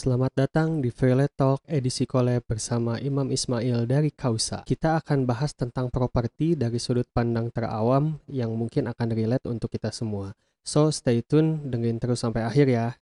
[0.00, 4.64] Selamat datang di Violet Talk edisi collab bersama Imam Ismail dari Kausa.
[4.64, 9.92] Kita akan bahas tentang properti dari sudut pandang terawam yang mungkin akan relate untuk kita
[9.92, 10.32] semua.
[10.64, 12.96] So, stay tune, dengerin terus sampai akhir ya.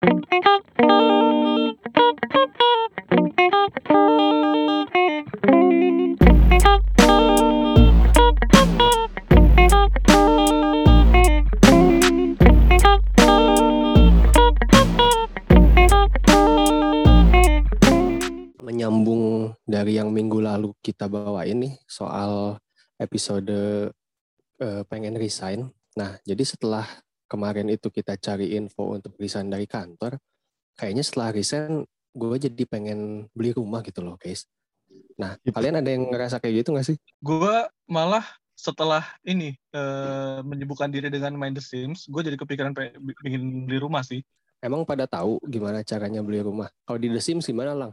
[19.68, 22.56] Dari yang minggu lalu kita bawa ini soal
[22.96, 23.52] episode
[24.64, 25.68] eh, pengen resign.
[25.92, 26.88] Nah, jadi setelah
[27.28, 30.16] kemarin itu kita cari info untuk resign dari kantor,
[30.72, 31.84] kayaknya setelah resign
[32.16, 34.48] gue jadi pengen beli rumah gitu loh, guys.
[35.20, 36.96] Nah, kalian ada yang ngerasa kayak gitu gak sih?
[37.20, 38.24] gue malah
[38.56, 43.78] setelah ini eh, menyibukkan diri dengan main The Sims, gue jadi kepikiran pe- pengen beli
[43.84, 44.24] rumah sih.
[44.58, 46.72] Emang pada tahu gimana caranya beli rumah?
[46.88, 47.92] Kalau di The Sims gimana, Lang?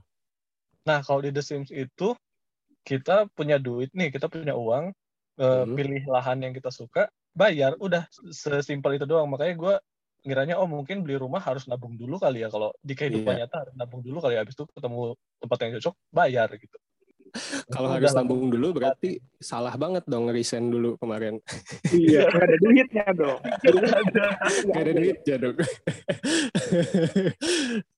[0.85, 2.13] Nah, kalau di The Sims itu
[2.85, 4.93] kita punya duit nih, kita punya uang,
[5.41, 5.75] eh, Hmm.
[5.75, 9.27] pilih lahan yang kita suka, bayar, udah sesimpel itu doang.
[9.31, 9.75] Makanya gue
[10.27, 13.39] ngiranya oh mungkin beli rumah harus nabung dulu kali ya kalau di kehidupan Iya.
[13.39, 16.77] nyata harus nabung dulu kali ya habis itu ketemu tempat yang cocok bayar gitu.
[17.73, 21.39] Kalau harus nabung dulu berarti salah banget dong resign dulu kemarin.
[21.91, 23.39] Iya, nggak ada duitnya dong.
[24.71, 25.57] Gak ada duit ya dong.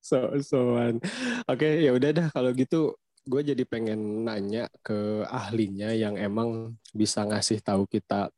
[0.01, 0.99] so soan.
[1.45, 7.27] Oke ya udah dah kalau gitu gue jadi pengen nanya ke ahlinya yang emang bisa
[7.27, 8.31] ngasih tahu kita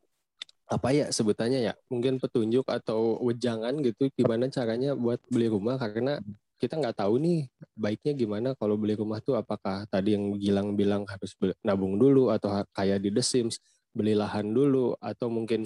[0.70, 6.22] apa ya sebutannya ya mungkin petunjuk atau wejangan gitu gimana caranya buat beli rumah karena
[6.60, 11.08] kita nggak tahu nih baiknya gimana kalau beli rumah tuh apakah tadi yang Gilang bilang
[11.08, 11.32] harus
[11.64, 13.56] nabung dulu atau kayak di The Sims
[13.96, 15.64] beli lahan dulu atau mungkin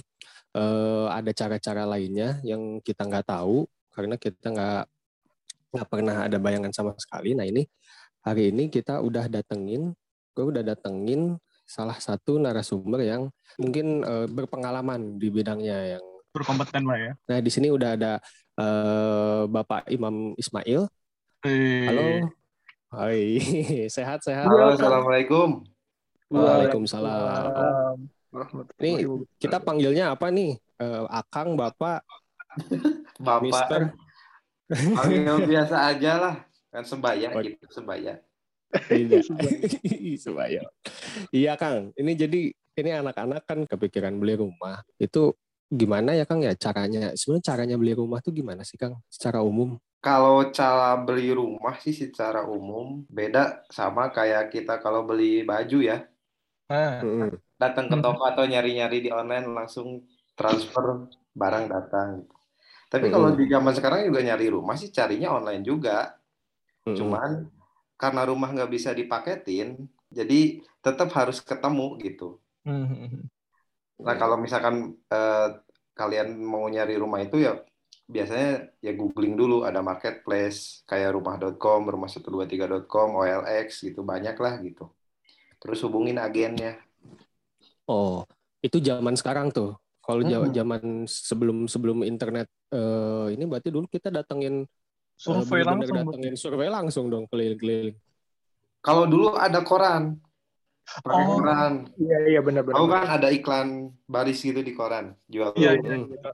[0.54, 4.82] eh, ada cara-cara lainnya yang kita nggak tahu karena kita nggak
[5.74, 7.34] nggak pernah ada bayangan sama sekali.
[7.34, 7.66] Nah ini
[8.22, 9.90] hari ini kita udah datengin,
[10.32, 11.34] gue udah datengin
[11.66, 13.22] salah satu narasumber yang
[13.58, 16.04] mungkin eh, berpengalaman di bidangnya yang
[16.34, 17.12] Berkompeten lah ya.
[17.30, 18.18] Nah, di sini udah ada
[18.58, 20.86] eh, Bapak Imam Ismail.
[21.44, 22.04] Halo.
[22.94, 23.42] Hai,
[23.96, 24.46] sehat-sehat.
[24.46, 25.66] Halo, assalamualaikum.
[26.30, 27.98] Waalaikumsalam.
[28.80, 29.06] Ini
[29.38, 30.58] kita panggilnya apa nih?
[30.78, 32.02] Eh, Akang, Bapak,
[33.18, 33.80] Bapak, Mister.
[34.70, 36.36] panggil biasa aja lah.
[36.74, 37.42] Kan sebaya Oh.
[37.42, 38.18] gitu, sebaya.
[38.90, 39.22] Iya.
[40.26, 40.66] Sebaya.
[41.30, 41.94] Iya, Kang.
[41.94, 44.82] Ini jadi ini anak-anak kan kepikiran beli rumah.
[44.98, 45.38] Itu
[45.80, 47.00] gimana ya, Kang ya caranya?
[47.18, 48.94] Sebenarnya caranya beli rumah tuh gimana sih, Kang?
[49.14, 49.68] Secara umum?
[50.06, 55.96] Kalau cara beli rumah sih secara umum beda sama kayak kita kalau beli baju ya.
[56.68, 57.40] Mm-mm.
[57.62, 60.04] Datang ke toko atau nyari-nyari di online langsung
[60.38, 62.10] transfer barang datang.
[62.92, 66.14] Tapi kalau di zaman sekarang juga nyari rumah sih carinya online juga.
[66.98, 67.30] Cuman
[67.98, 69.68] karena rumah nggak bisa dipaketin,
[70.10, 70.40] jadi
[70.84, 72.38] tetap harus ketemu gitu.
[72.64, 73.28] hmm,
[74.04, 75.48] Nah, kalau misalkan eh,
[75.94, 77.58] kalian mau nyari rumah itu ya
[78.04, 84.92] biasanya ya googling dulu ada marketplace kayak rumah.com, rumah123.com, OLX gitu banyak lah gitu.
[85.56, 86.76] Terus hubungin agennya.
[87.88, 88.28] Oh,
[88.60, 89.76] itu zaman sekarang tuh.
[90.04, 90.52] Kalau Mm-mm.
[90.52, 94.68] zaman sebelum sebelum internet eh, ini berarti dulu kita datengin
[95.32, 95.96] eh, survei bener-bener langsung.
[96.04, 97.96] datengin survei langsung dong keliling-keliling.
[98.84, 100.20] Kalau dulu ada koran,
[101.02, 101.40] pakai Oh.
[101.40, 101.72] koran.
[101.96, 102.76] Iya, iya benar-benar.
[102.76, 103.68] Tahu kan ada iklan
[104.04, 106.30] baris gitu di koran, jual Iya, iya, iya.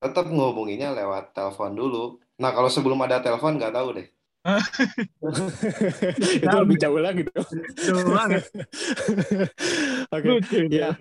[0.00, 2.04] Tetap ngehubunginya lewat telepon dulu.
[2.40, 4.08] Nah, kalau sebelum ada telepon nggak tahu deh.
[6.40, 7.44] itu lebih jauh lagi dong.
[7.76, 8.44] Jauh banget.
[10.16, 10.96] Oke, ya.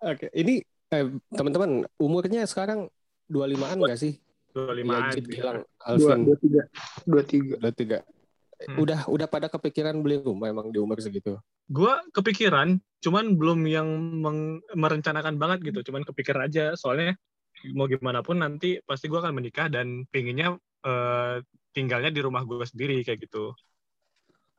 [0.00, 2.88] Oke, ini eh, teman-teman umurnya sekarang
[3.28, 4.16] 25-an nggak sih?
[4.48, 6.62] Dua Ya, lima Jit, Gilang, Dua, Alvin, dua tiga.
[7.04, 7.54] Dua tiga.
[7.60, 7.98] udah tiga.
[8.58, 8.74] Hmm.
[8.76, 11.38] Udah udah pada kepikiran beli rumah emang di umur segitu.
[11.68, 13.86] gue kepikiran cuman belum yang
[14.18, 17.14] meng- merencanakan banget gitu cuman kepikiran aja soalnya
[17.70, 22.64] mau gimana pun nanti pasti gue akan menikah dan pinginnya eh, tinggalnya di rumah gue
[22.64, 23.52] sendiri kayak gitu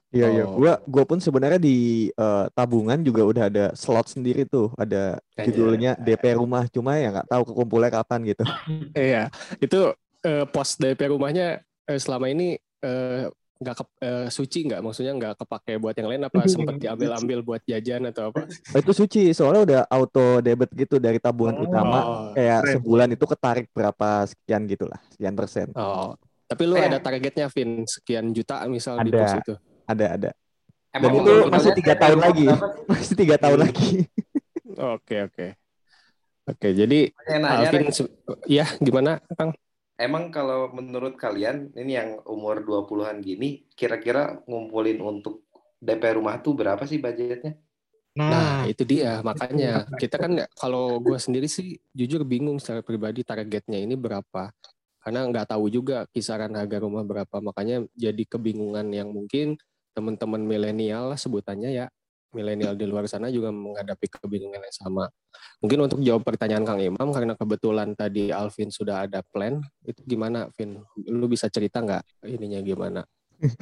[0.09, 0.57] Iya iya, Oh.
[0.57, 5.45] gua gua pun sebenarnya di eh, tabungan juga udah ada slot sendiri tuh, ada Kayaknya.
[5.45, 8.41] judulnya DP rumah, cuma ya nggak tahu kekumpulnya kapan gitu.
[8.97, 9.29] Iya,
[9.61, 9.93] itu
[10.25, 13.29] eh, pos DP rumahnya eh, selama ini eh,
[13.59, 14.79] nggak ke, eh, suci nggak?
[14.79, 18.47] Maksudnya nggak kepake buat yang lain apa sempat diambil-ambil buat jajan atau apa?
[18.47, 21.99] Oh, itu suci, soalnya udah auto debit gitu dari tabungan Oh, utama,
[22.39, 22.73] kayak keren.
[22.79, 25.67] sebulan itu ketarik berapa sekian gitulah, sekian persen.
[25.75, 26.15] Oh,
[26.47, 26.87] tapi lu Eh.
[26.87, 29.19] ada targetnya, Vin, sekian juta misal di Ada.
[29.19, 29.53] pos itu.
[29.89, 30.31] Ada ada.
[30.89, 32.45] Dan Emang itu masih tiga tahun lagi,
[32.89, 33.65] masih tiga tahun Hmm.
[33.67, 33.89] lagi.
[34.79, 35.47] Oke, oke.
[36.49, 37.13] Oke, jadi
[37.45, 37.93] Alvin,
[38.49, 39.53] ya gimana, Kang?
[39.99, 45.45] Emang kalau menurut kalian ini yang umur 20-an gini kira-kira ngumpulin untuk
[45.83, 47.59] DP rumah tuh berapa sih budgetnya?
[48.15, 49.23] Nah, itu dia.
[49.23, 54.51] Makanya kita kan nggak kalau gue sendiri sih jujur bingung secara pribadi targetnya ini berapa.
[54.99, 57.39] Karena nggak tahu juga kisaran harga rumah berapa.
[57.39, 59.55] Makanya jadi kebingungan yang mungkin
[59.95, 61.87] teman-teman milenial lah sebutannya ya.
[62.29, 65.09] Milenial di luar sana juga menghadapi kebingungan yang sama.
[65.59, 70.47] Mungkin untuk jawab pertanyaan Kang Imam, karena kebetulan tadi Alvin sudah ada plan, itu gimana,
[70.53, 70.77] Vin?
[71.09, 73.01] Lu bisa cerita nggak ininya gimana?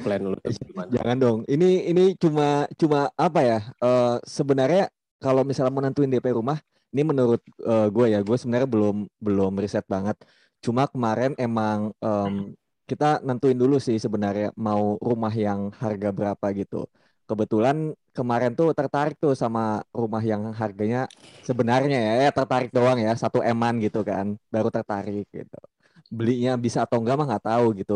[0.00, 0.90] Plan lu gimana?
[0.96, 1.38] Jangan dong.
[1.48, 3.60] Ini ini cuma cuma apa ya?
[3.80, 6.60] eh, sebenarnya kalau misalnya mau nentuin DP rumah,
[6.94, 10.16] ini menurut gue ya, gue sebenarnya belum belum riset banget.
[10.62, 12.54] Cuma kemarin emang em,
[12.88, 16.88] kita nentuin dulu sih sebenarnya mau rumah yang harga berapa gitu.
[17.28, 19.60] Kebetulan kemarin tuh tertarik tuh sama
[20.00, 20.98] rumah yang harganya
[21.48, 25.58] sebenarnya ya, ya tertarik doang ya, satu eman gitu kan, baru tertarik gitu.
[26.18, 27.94] Belinya bisa atau enggak mah nggak tahu gitu.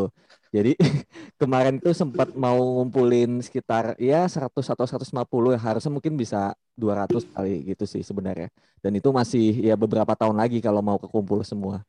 [0.54, 0.70] Jadi
[1.40, 7.24] kemarin tuh sempat mau ngumpulin sekitar ya 100 atau 150 ya harusnya mungkin bisa 200
[7.32, 8.48] kali gitu sih sebenarnya.
[8.84, 11.82] Dan itu masih ya beberapa tahun lagi kalau mau kekumpul semua.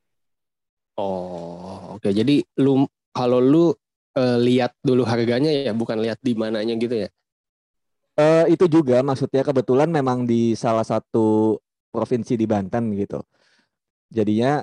[0.97, 2.09] Oh, oke.
[2.13, 3.73] Jadi lu kalau lu
[4.17, 7.09] eh, lihat dulu harganya ya, bukan lihat di mananya gitu ya?
[8.13, 11.57] Eh itu juga maksudnya kebetulan memang di salah satu
[11.89, 13.21] provinsi di Banten gitu.
[14.13, 14.61] Jadinya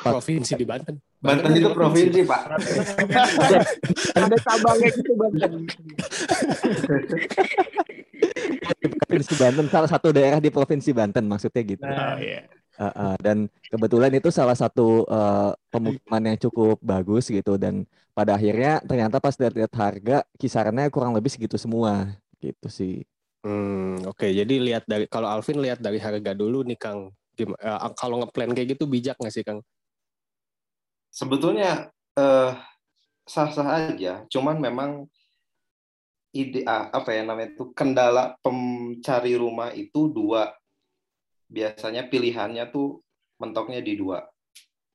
[0.00, 0.94] Provinsi di Banten.
[1.20, 2.42] Banten itu provinsi, Pak.
[4.16, 5.52] Ada cabangnya gitu Banten.
[9.04, 11.84] provinsi Banten salah satu daerah di provinsi Banten maksudnya gitu.
[11.84, 12.48] Nah, iya.
[12.80, 17.84] Uh, uh, dan kebetulan itu salah satu uh, pemukiman yang cukup bagus gitu dan
[18.16, 23.04] pada akhirnya ternyata pas lihat-lihat harga kisarannya kurang lebih segitu semua gitu sih.
[23.40, 24.28] Hmm, oke.
[24.28, 27.12] Jadi lihat dari kalau Alvin lihat dari harga dulu nih Kang.
[27.40, 27.46] Eh,
[27.96, 29.64] kalau ngeplan kayak gitu bijak nggak sih Kang?
[31.08, 31.88] Sebetulnya
[32.20, 32.52] eh,
[33.24, 34.90] sah-sah aja, cuman memang
[36.30, 40.52] ide apa ya namanya itu kendala pencari rumah itu dua.
[41.50, 43.02] Biasanya pilihannya tuh
[43.40, 44.22] mentoknya di dua.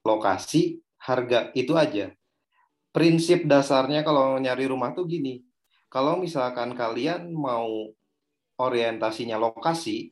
[0.06, 2.14] Lokasi, harga, itu aja.
[2.96, 5.44] Prinsip dasarnya kalau nyari rumah tuh gini.
[5.88, 7.92] Kalau misalkan kalian mau
[8.60, 10.12] orientasinya lokasi,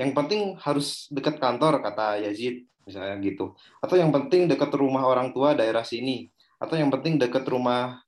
[0.00, 3.54] yang penting harus dekat kantor kata Yazid misalnya gitu.
[3.78, 6.28] Atau yang penting dekat rumah orang tua daerah sini.
[6.58, 8.00] Atau yang penting dekat rumah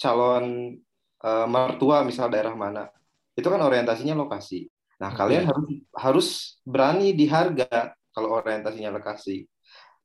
[0.00, 0.76] calon
[1.22, 2.88] eh, mertua misal daerah mana.
[3.32, 4.68] Itu kan orientasinya lokasi.
[5.00, 5.66] Nah, kalian harus
[5.98, 6.28] harus
[6.62, 9.48] berani di harga kalau orientasinya lokasi.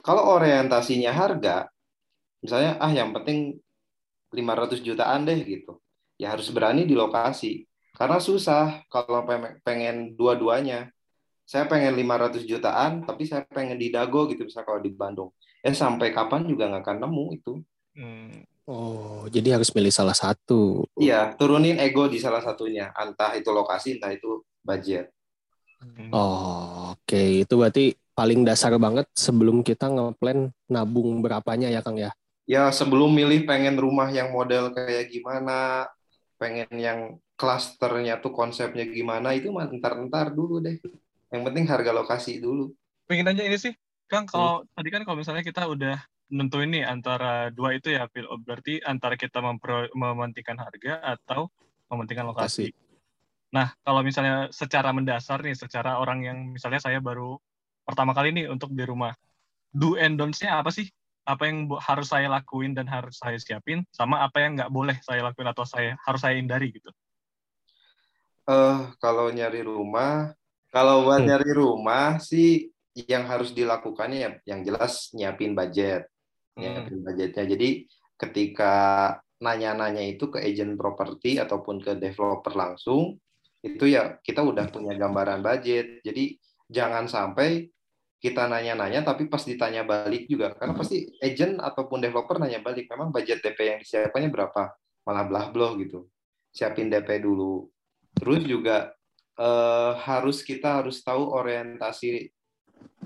[0.01, 1.67] Kalau orientasinya harga,
[2.39, 3.59] misalnya ah yang penting
[4.31, 5.77] 500 jutaan deh gitu.
[6.21, 7.65] Ya harus berani di lokasi.
[7.97, 10.89] Karena susah kalau pe- pengen dua-duanya.
[11.47, 15.29] Saya pengen 500 jutaan, tapi saya pengen di Dago gitu, misalnya kalau di Bandung.
[15.65, 17.53] Ya sampai kapan juga nggak akan nemu itu.
[17.95, 20.83] hmm, Oh, jadi harus milih salah satu.
[21.03, 22.85] Iya, turunin ego di salah satunya.
[23.03, 24.29] Entah itu lokasi, entah itu
[24.67, 25.05] budget.
[25.81, 26.13] hmm.
[26.15, 27.19] Oh, oke.
[27.43, 32.11] Itu berarti paling dasar banget sebelum kita ngeplan nabung berapanya ya Kang ya?
[32.47, 35.83] Ya sebelum milih pengen rumah yang model kayak gimana,
[36.37, 36.99] pengen yang
[37.37, 40.77] klasternya tuh konsepnya gimana, itu mah ntar-ntar dulu deh.
[41.33, 42.71] Yang penting harga lokasi dulu.
[43.07, 43.71] pengen nanya ini sih,
[44.11, 45.95] Kang, kalau tadi kan kalau misalnya kita udah
[46.27, 48.27] nentuin nih antara dua itu ya, Pil.
[48.27, 51.47] Oh, berarti antara kita mempro- mementingkan harga atau
[51.87, 52.75] mementingkan lokasi.
[53.55, 57.39] Nah, kalau misalnya secara mendasar nih, secara orang yang misalnya saya baru
[57.87, 59.15] pertama kali nih untuk di rumah,
[59.71, 60.91] do and don'ts-nya apa sih?
[61.27, 65.27] Apa yang harus saya lakuin dan harus saya siapin, sama apa yang nggak boleh saya
[65.27, 66.87] lakuin atau saya harus saya hindari gitu.
[68.47, 70.31] eh kalau nyari rumah,
[70.71, 71.27] kalau buat Hmm.
[71.27, 76.07] nyari rumah sih yang harus dilakukannya ya yang jelas nyiapin budget.
[76.55, 76.63] Hmm.
[76.63, 77.43] Nyiapin budgetnya.
[77.43, 77.69] Jadi
[78.15, 78.73] ketika
[79.43, 83.19] nanya-nanya itu ke agent properti ataupun ke developer langsung,
[83.61, 86.01] itu ya kita udah punya gambaran budget.
[86.07, 86.39] Jadi
[86.71, 87.67] jangan sampai
[88.17, 93.13] kita nanya-nanya tapi pas ditanya balik juga karena pasti agent ataupun developer nanya balik memang
[93.13, 94.73] budget DP yang disiapkannya berapa?
[95.05, 96.09] Malah belah bloh gitu.
[96.49, 97.69] Siapin DP dulu.
[98.17, 98.89] Terus juga
[99.37, 102.33] eh, harus kita harus tahu orientasi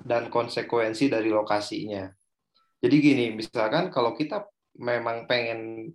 [0.08, 2.08] dan konsekuensi dari lokasinya.
[2.80, 4.48] Jadi gini misalkan kalau kita
[4.80, 5.92] memang pengen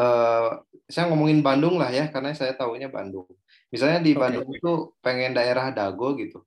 [0.00, 0.50] eh,
[0.88, 3.28] saya ngomongin Bandung lah ya karena saya tahunya Bandung.
[3.68, 4.16] Misalnya di.
[4.16, 6.40] Bandung itu pengen daerah Dago gitu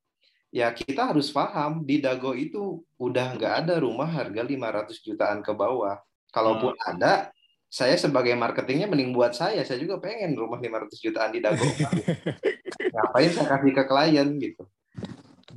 [0.58, 5.54] ya kita harus paham di Dago itu udah nggak ada rumah harga 500 jutaan ke
[5.54, 6.02] bawah.
[6.34, 7.30] Kalaupun ada,
[7.70, 11.62] saya sebagai marketingnya mending buat saya, saya juga pengen rumah 500 jutaan di Dago.
[12.98, 14.66] Ngapain saya kasih ke klien gitu.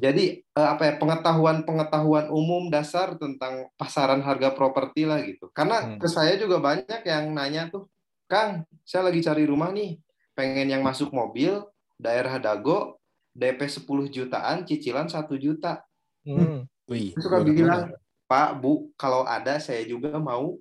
[0.00, 5.48] Jadi eh, apa ya pengetahuan-pengetahuan umum dasar tentang pasaran harga properti lah gitu.
[5.56, 5.96] Karena Hmm.
[5.96, 7.88] ke saya juga banyak yang nanya tuh,
[8.28, 9.96] Kang, saya lagi cari rumah nih,
[10.36, 11.64] pengen yang masuk mobil,
[11.96, 12.99] daerah Dago,
[13.34, 15.82] DP 10 jutaan, cicilan 1 juta.
[16.26, 16.66] Hmm.
[16.90, 17.94] Wih, Suka bilang,
[18.26, 20.58] Pak, Bu, kalau ada saya juga mau.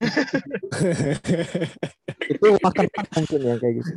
[2.32, 2.86] Itu makan
[3.16, 3.92] mungkin ya kayak gitu.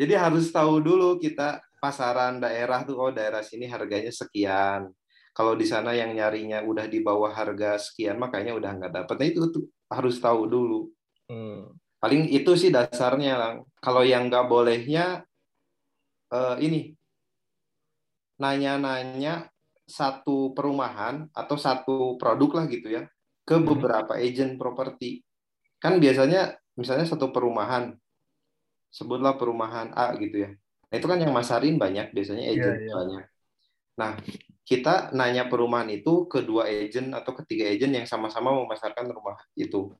[0.00, 4.90] Jadi harus tahu dulu kita pasaran daerah tuh, oh daerah sini harganya sekian.
[5.30, 9.14] Kalau di sana yang nyarinya udah di bawah harga sekian, makanya udah nggak dapet.
[9.18, 10.90] Nah itu tuh harus tahu dulu.
[11.30, 11.74] Hmm.
[12.00, 13.56] Paling itu sih dasarnya, Lang.
[13.78, 15.22] Kalau yang nggak bolehnya,
[16.32, 16.96] eh, ini
[18.40, 19.52] nanya-nanya
[19.84, 23.02] satu perumahan atau satu produk lah gitu ya
[23.44, 23.66] ke Hmm.
[23.66, 25.26] beberapa agent properti.
[25.82, 27.98] Kan biasanya misalnya satu perumahan,
[28.94, 30.50] sebutlah perumahan A gitu ya.
[30.90, 32.94] Nah, itu kan yang masarin banyak, biasanya agent iya.
[32.94, 33.24] banyak.
[33.98, 34.12] Nah,
[34.66, 39.90] kita nanya perumahan itu ke dua agent atau ketiga agent yang sama-sama memasarkan rumah itu.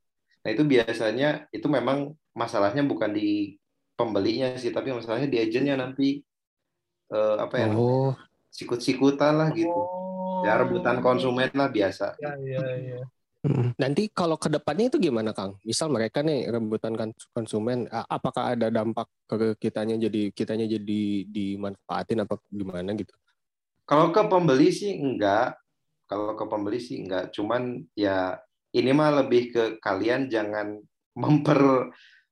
[0.47, 3.59] Nah, itu biasanya itu memang masalahnya bukan di
[3.99, 6.23] pembelinya sih, tapi masalahnya di agentnya nanti
[7.11, 7.69] eh, apa ya?
[7.75, 8.15] Oh,
[8.61, 9.73] sikut-sikutan lah gitu.
[9.73, 10.45] Oh.
[10.45, 12.21] Ya rebutan konsumen lah biasa.
[12.21, 13.01] Ya, ya, ya.
[13.81, 15.57] Nanti kalau ke depannya itu gimana, Kang?
[15.65, 22.21] Misal mereka nih rebutan kan- konsumen, apakah ada dampak ke kitanya jadi kitanya jadi dimanfaatin
[22.21, 23.17] apa gimana gitu?
[23.89, 25.57] Kalau ke pembeli sih enggak.
[26.05, 27.33] Kalau ke pembeli sih enggak.
[27.33, 28.37] Cuman ya
[28.77, 30.77] ini mah lebih ke kalian jangan
[31.17, 31.89] memper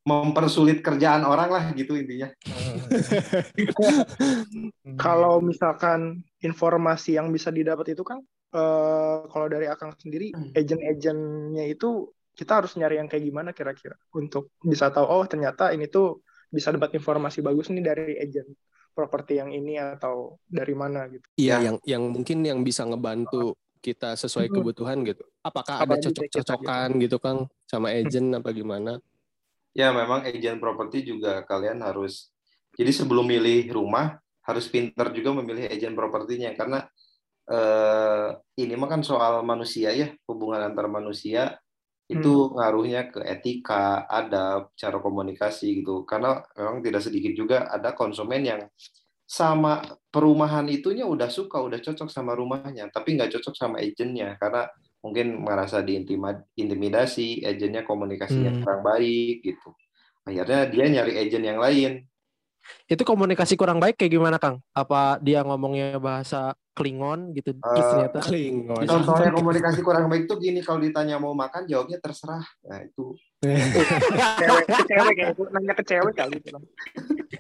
[0.09, 2.33] mempersulit kerjaan orang lah gitu intinya.
[4.97, 8.25] Kalau misalkan informasi yang bisa didapat itu kan,
[8.55, 10.57] eh, kalau dari Akang sendiri, Hmm.
[10.57, 15.91] agent-agentnya itu kita harus nyari yang kayak gimana kira-kira untuk bisa tahu oh ternyata ini
[15.91, 18.47] tuh bisa dapat informasi bagus nih dari agent
[18.95, 21.27] properti yang ini atau dari mana gitu.
[21.35, 21.63] Iya, Ya.
[21.71, 24.55] yang yang mungkin yang bisa ngebantu kita sesuai Hmm.
[24.59, 25.23] kebutuhan gitu.
[25.43, 28.99] Apakah ada kayak kita cocok-cocokan gitu, Kang, sama agent apa gimana?
[29.79, 32.35] Ya memang agent properti juga kalian harus
[32.75, 36.51] jadi sebelum milih rumah harus pintar juga memilih agent propertinya.
[36.59, 36.83] Karena
[37.47, 41.63] eh, ini mah kan soal manusia ya hubungan antar manusia
[42.09, 46.03] itu ngaruhnya ke etika, adab, cara komunikasi gitu.
[46.03, 48.63] Karena memang tidak sedikit juga ada konsumen yang
[49.29, 54.41] sama perumahan itunya udah suka, udah cocok sama rumahnya, tapi nggak cocok sama agentnya.
[54.41, 54.67] Karena
[54.99, 58.61] mungkin merasa diintimidasi, agentnya komunikasinya Hmm.
[58.63, 59.71] kurang baik gitu.
[60.27, 62.05] Akhirnya dia nyari agent yang lain.
[62.85, 64.61] Itu komunikasi kurang baik kayak gimana, Kang?
[64.77, 68.21] Apa dia ngomongnya bahasa Klingon gitu Eh, ternyata?
[68.23, 68.85] Klingon.
[68.85, 72.45] Contohnya komunikasi kurang baik tuh gini, kalau ditanya mau makan jawabnya terserah.
[72.69, 76.59] Nah itu Cewek, cewek kayak gitu, nanya ke cewek kali gitu.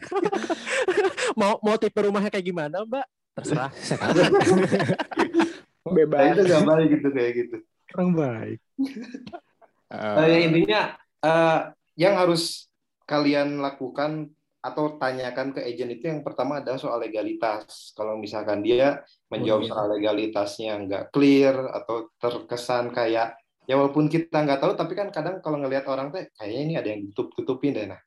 [1.41, 3.07] mau mau tipe rumahnya kayak gimana, Mbak?
[3.37, 3.71] Terserah.
[5.90, 6.25] nah, Bebas.
[6.37, 7.57] itu nggak baik gitu kayak gitu.
[7.90, 8.59] Kurang baik.
[8.78, 8.78] Eh,
[10.28, 10.80] Eh, intinya
[11.25, 11.59] eh,
[11.97, 12.68] yang harus
[13.09, 14.28] kalian lakukan
[14.59, 17.95] atau tanyakan ke agent itu yang pertama adalah soal legalitas.
[17.97, 19.00] Kalau misalkan dia
[19.33, 25.09] menjawab soal legalitasnya nggak clear atau terkesan kayak ya walaupun kita nggak tahu tapi kan
[25.12, 28.00] kadang kalau ngelihat orang teh kayaknya ini ada yang tutup-tutupin deh nah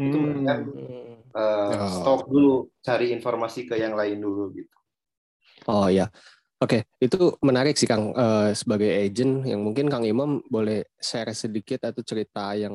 [0.00, 0.24] itu Hmm.
[0.24, 1.16] mendingan Hmm.
[1.32, 1.88] eh, Oh.
[2.00, 4.72] stop dulu cari informasi ke yang lain dulu gitu.
[5.68, 6.08] Oh ya,
[6.62, 11.90] oke itu menarik sih Kang Eh, sebagai agent yang mungkin Kang Imam boleh share sedikit
[11.90, 12.74] atau cerita yang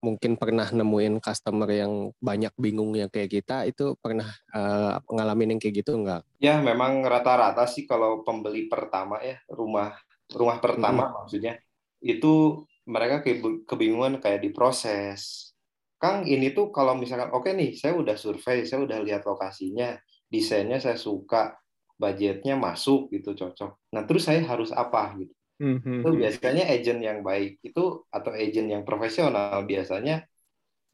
[0.00, 5.60] mungkin pernah nemuin customer yang banyak bingung yang kayak kita itu pernah eh, ngalamin yang
[5.60, 6.22] kayak gitu nggak?
[6.40, 9.92] Ya, memang rata-rata sih kalau pembeli pertama ya, rumah
[10.32, 11.60] rumah pertama maksudnya,
[12.00, 13.20] itu mereka
[13.68, 15.52] kebingungan kayak di proses.
[16.00, 20.00] Kang, ini tuh kalau misalkan oke nih, saya udah survei, saya udah lihat lokasinya,
[20.32, 21.59] desainnya saya suka,
[22.00, 23.70] budgetnya masuk gitu cocok.
[23.94, 25.32] Nah, terus saya harus apa gitu.
[25.60, 27.82] Hmm, Itu biasanya agent yang baik itu
[28.16, 30.14] atau agent yang profesional biasanya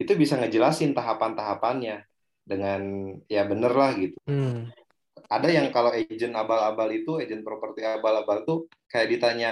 [0.01, 1.95] itu bisa ngejelasin tahapan-tahapannya
[2.49, 2.81] dengan
[3.29, 4.69] ya bener lah gitu Hmm.
[5.35, 8.59] ada yang kalau agent abal-abal itu, agent properti abal-abal tuh
[8.91, 9.49] kayak ditanya,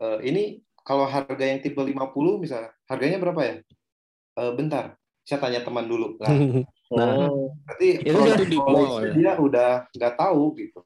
[0.00, 0.42] "E, ini
[0.88, 3.54] kalau harga yang tipe 50 misalnya, harganya berapa ya?
[4.40, 4.84] "E, bentar,
[5.28, 6.08] saya tanya teman dulu.
[6.22, 6.36] Nah,
[6.86, 7.50] Nah, Oh.
[7.66, 9.12] berarti Itu produk di mall ya?
[9.12, 10.80] dia udah nggak tahu gitu.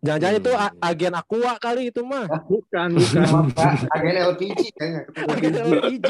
[0.00, 0.64] jangan-jangan itu Hmm.
[0.64, 2.24] a- agen Aqua kali itu mah.
[2.48, 3.52] Bukan, bukan.
[3.52, 5.02] Maka agen LPG kayaknya.
[5.28, 6.08] Agen LPG.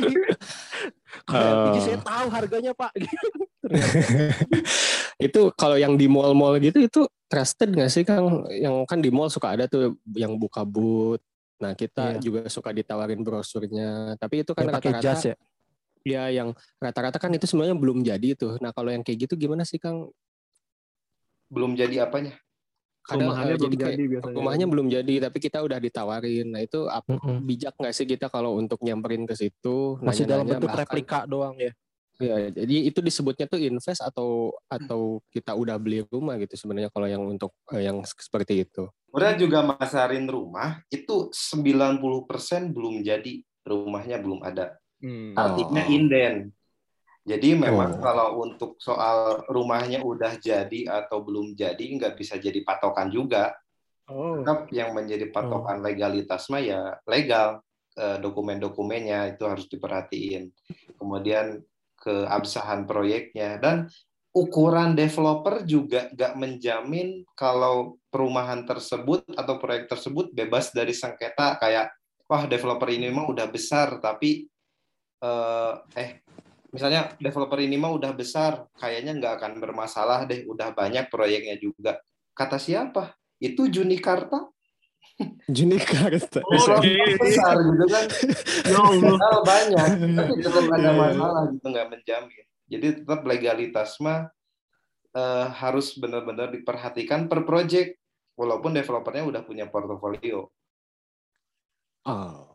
[1.27, 1.51] Kalau.
[1.67, 2.93] LPG saya tahu harganya, Pak.
[5.21, 8.47] itu kalau yang di mall-mall gitu itu trusted nggak sih Kang?
[8.49, 11.23] Yang kan di mall suka ada tuh yang buka booth.
[11.59, 12.21] Nah kita Iya.
[12.23, 14.15] juga suka ditawarin brosurnya.
[14.17, 15.37] Tapi itu kan rata-rata ya.
[16.03, 18.57] Ya yang rata-rata kan itu sebenarnya belum jadi tuh.
[18.59, 20.09] Nah kalau yang kayak gitu gimana sih Kang?
[21.51, 22.37] Belum jadi apanya?
[23.01, 24.37] kadang Rumahannya eh, belum jadi kayak jadi biasanya.
[24.37, 26.47] rumahnya belum jadi tapi kita udah ditawarin.
[26.53, 27.43] Nah itu ap- Mm-mm.
[27.49, 31.21] bijak nggak sih kita kalau untuk nyamperin ke situ Masih dalam nanya-nanya, bentuk bahkan- replika
[31.25, 31.73] doang ya.
[32.21, 37.09] Ya, jadi itu disebutnya tuh invest atau atau kita udah beli rumah gitu sebenarnya kalau
[37.09, 38.85] yang untuk eh, yang seperti itu.
[39.09, 44.77] Orang juga masarin rumah itu 90% belum jadi, rumahnya belum ada.
[45.01, 45.33] Hmm.
[45.35, 45.93] Artinya Oh.
[45.93, 46.35] inden.
[47.21, 48.01] Jadi memang Oh.
[48.01, 53.53] kalau untuk soal rumahnya udah jadi atau belum jadi nggak bisa jadi patokan juga.
[54.09, 54.41] Oh.
[54.41, 57.61] Tetap yang menjadi patokan legalitas mah ya legal.
[57.95, 60.49] Eh, Dokumen-dokumennya itu harus diperhatiin.
[60.97, 61.61] Kemudian
[62.01, 63.91] keabsahan proyeknya dan
[64.31, 71.91] ukuran developer juga nggak menjamin kalau perumahan tersebut atau proyek tersebut bebas dari sengketa kayak
[72.31, 74.47] wah developer ini mah udah besar tapi
[75.21, 76.11] eh, eh
[76.71, 81.99] misalnya developer ini mah udah besar kayaknya nggak akan bermasalah deh udah banyak proyeknya juga
[82.33, 84.49] kata siapa itu Junikarta
[85.57, 86.41] Junikarta.
[86.41, 86.97] Oke.
[87.21, 88.05] besar gitu kan
[88.65, 89.17] Ya Allah.
[89.21, 94.31] Hal banyak tapi tetap ada masalah gitu nggak menjamin jadi tetap legalitas mah
[95.13, 97.99] eh, harus benar-benar diperhatikan per project
[98.39, 100.49] walaupun developernya udah punya portofolio
[102.01, 102.50] Oh.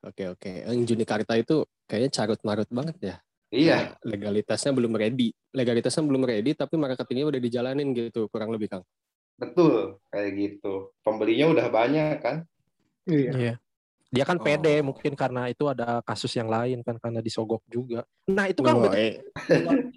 [0.00, 0.52] Oke oke.
[0.64, 3.16] Yang Junikarta itu kayaknya carut marut banget ya.
[3.50, 5.34] iya Legalitasnya belum ready.
[5.50, 8.84] Legalitasnya belum ready tapi marketingnya udah dijalanin gitu kurang lebih Kang.
[9.34, 12.36] betul kayak gitu pembelinya udah banyak kan
[13.08, 13.32] Iya.
[13.32, 13.54] Iya.
[14.12, 14.44] Dia kan Oh.
[14.44, 18.04] pede mungkin karena itu ada kasus yang lain kan karena disogok juga.
[18.28, 19.16] Nah itu kan Oh, eh.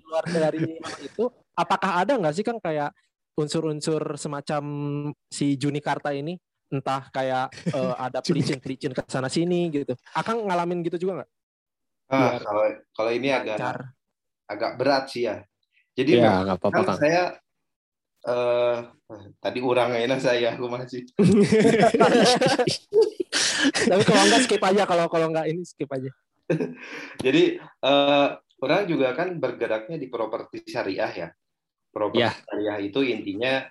[0.07, 2.95] luar, dari itu apakah ada nggak sih kan kayak
[3.35, 4.63] unsur-unsur semacam
[5.27, 6.39] si Junikarta ini
[6.73, 9.93] entah kayak eh, ada pelicin-pelicin ke sana sini gitu.
[10.17, 11.29] Akang ngalamin gitu juga nggak?
[12.13, 12.63] ah, kalau
[12.93, 13.77] kalau ini agak Lancar.
[14.45, 15.41] agak berat sih ya
[15.97, 17.23] jadi Ya nggak apa-apa kan saya
[18.23, 18.77] eh
[19.41, 21.09] tadi orang enak saya aku masih
[23.89, 26.11] Tapi kalau nggak skip aja kalau kalau nggak ini skip aja.
[27.19, 28.27] Jadi eh,
[28.63, 31.27] orang juga kan bergeraknya di properti syariah ya.
[31.89, 32.31] Properti Ya.
[32.31, 33.63] syariah itu intinya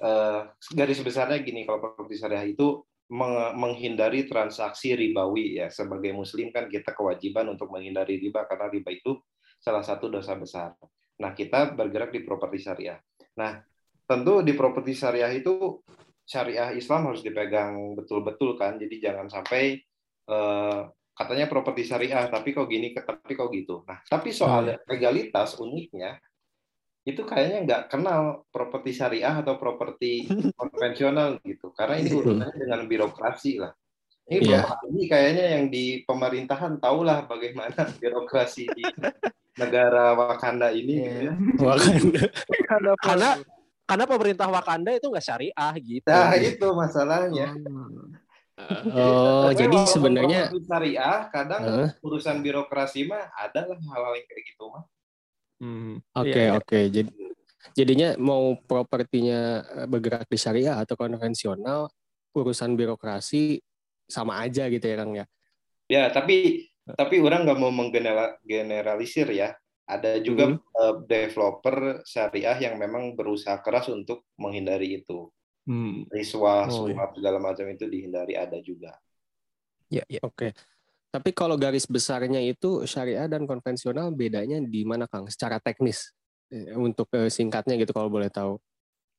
[0.00, 0.40] eh,
[0.74, 5.68] garis besarnya gini kalau properti syariah itu meng- menghindari transaksi ribawi ya.
[5.70, 9.20] Sebagai muslim kan kita kewajiban untuk menghindari riba karena riba itu
[9.60, 10.74] salah satu dosa besar.
[11.20, 12.98] Nah, kita bergerak di properti syariah.
[13.38, 13.62] Nah,
[14.04, 15.80] tentu di properti syariah itu
[16.24, 18.76] syariah Islam harus dipegang betul-betul kan.
[18.76, 19.78] Jadi jangan sampai
[20.28, 20.80] eh,
[21.14, 26.18] katanya properti syariah tapi kok gini tapi kok gitu nah tapi soal legalitas uniknya
[27.04, 30.24] itu kayaknya nggak kenal properti syariah atau properti
[30.58, 33.72] konvensional gitu karena ini urusannya dengan birokrasi lah
[34.24, 34.64] ini Iya.
[34.64, 38.84] Bapak ini kayaknya yang di pemerintahan tahulah bagaimana birokrasi di
[39.60, 41.34] negara Wakanda ini gitu ya.
[41.60, 42.22] Wakanda.
[43.06, 43.30] Karena
[43.84, 46.08] karena pemerintah Wakanda itu nggak syariah gitu.
[46.08, 47.52] Nah itu masalahnya.
[48.94, 51.88] Oh, Tapi jadi sebenarnya syariah kadang Heeh.
[52.00, 54.88] urusan birokrasi mah ada lah hal-hal yang kayak gitu mah.
[55.62, 56.02] Hmm.
[56.14, 56.50] Oke Iya, iya.
[56.58, 56.78] oke.
[56.90, 57.10] Jadi
[57.72, 61.88] jadinya mau propertinya eh, bergerak di syariah atau konvensional
[62.34, 63.62] urusan birokrasi
[64.04, 65.26] sama aja gitu ya Kang ya.
[65.88, 69.56] Ya, tapi tapi orang nggak mau menggeneralisir ya.
[69.84, 70.58] Ada juga Hmm.
[70.60, 75.28] eh, developer syariah yang memang berusaha keras untuk menghindari itu.
[75.64, 76.04] Hmm.
[76.12, 78.96] Riswah, Oh, suap, segala macam itu dihindari ada juga.
[79.88, 80.20] Iya, iya.
[80.20, 80.52] Oke.
[81.14, 85.30] Tapi kalau garis besarnya itu syariah dan konvensional bedanya di mana Kang?
[85.30, 86.10] Secara teknis
[86.52, 88.58] Eh, untuk eh, singkatnya gitu kalau boleh tahu.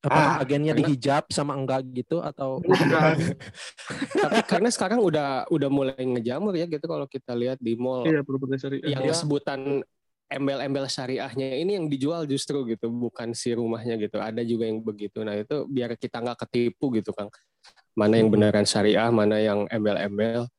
[0.05, 2.61] Apakah Ah, agennya karena- dihijab sama enggak gitu atau
[4.21, 8.21] Tapi karena sekarang udah udah mulai ngejamur ya gitu kalau kita lihat di mall Iya,
[8.55, 8.85] syariah.
[8.85, 9.15] yang Iya.
[9.17, 9.81] sebutan
[10.25, 15.21] embel-embel syariahnya ini yang dijual justru gitu bukan si rumahnya gitu ada juga yang begitu
[15.21, 17.29] nah itu biar kita nggak ketipu gitu kang
[17.93, 20.49] mana yang beneran syariah mana yang embel-embel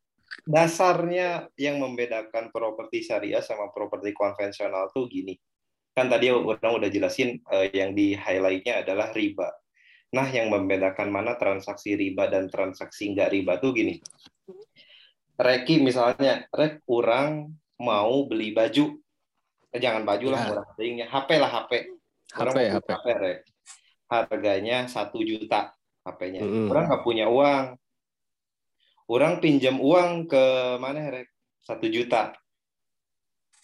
[0.47, 5.35] Dasarnya yang membedakan properti syariah sama properti konvensional tuh gini.
[5.97, 9.49] Kan tadi orang udah jelasin eh, yang di highlightnya adalah riba.
[10.15, 13.99] Nah, yang membedakan mana transaksi riba dan transaksi nggak riba tuh gini.
[15.37, 18.97] Reki misalnya, rek orang mau beli baju.
[19.75, 20.49] Eh, jangan baju lah, Ya.
[20.49, 21.07] murah tingginya.
[21.11, 21.73] HP lah, HP.
[22.39, 23.39] Orang HP HP HP, rek.
[24.07, 25.75] Harganya satu juta
[26.07, 26.41] HP-nya.
[26.41, 26.71] Mm-mm.
[26.71, 27.75] Orang nggak punya uang.
[29.07, 30.45] Orang pinjam uang ke
[30.83, 31.31] mana, rek?
[31.63, 32.35] Satu juta.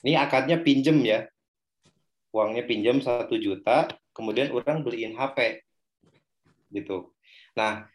[0.03, 1.27] Ini akadnya pinjem ya.
[2.35, 5.63] Uangnya pinjam satu juta, kemudian orang beliin HP.
[6.71, 7.11] Gitu.
[7.59, 7.87] Nah,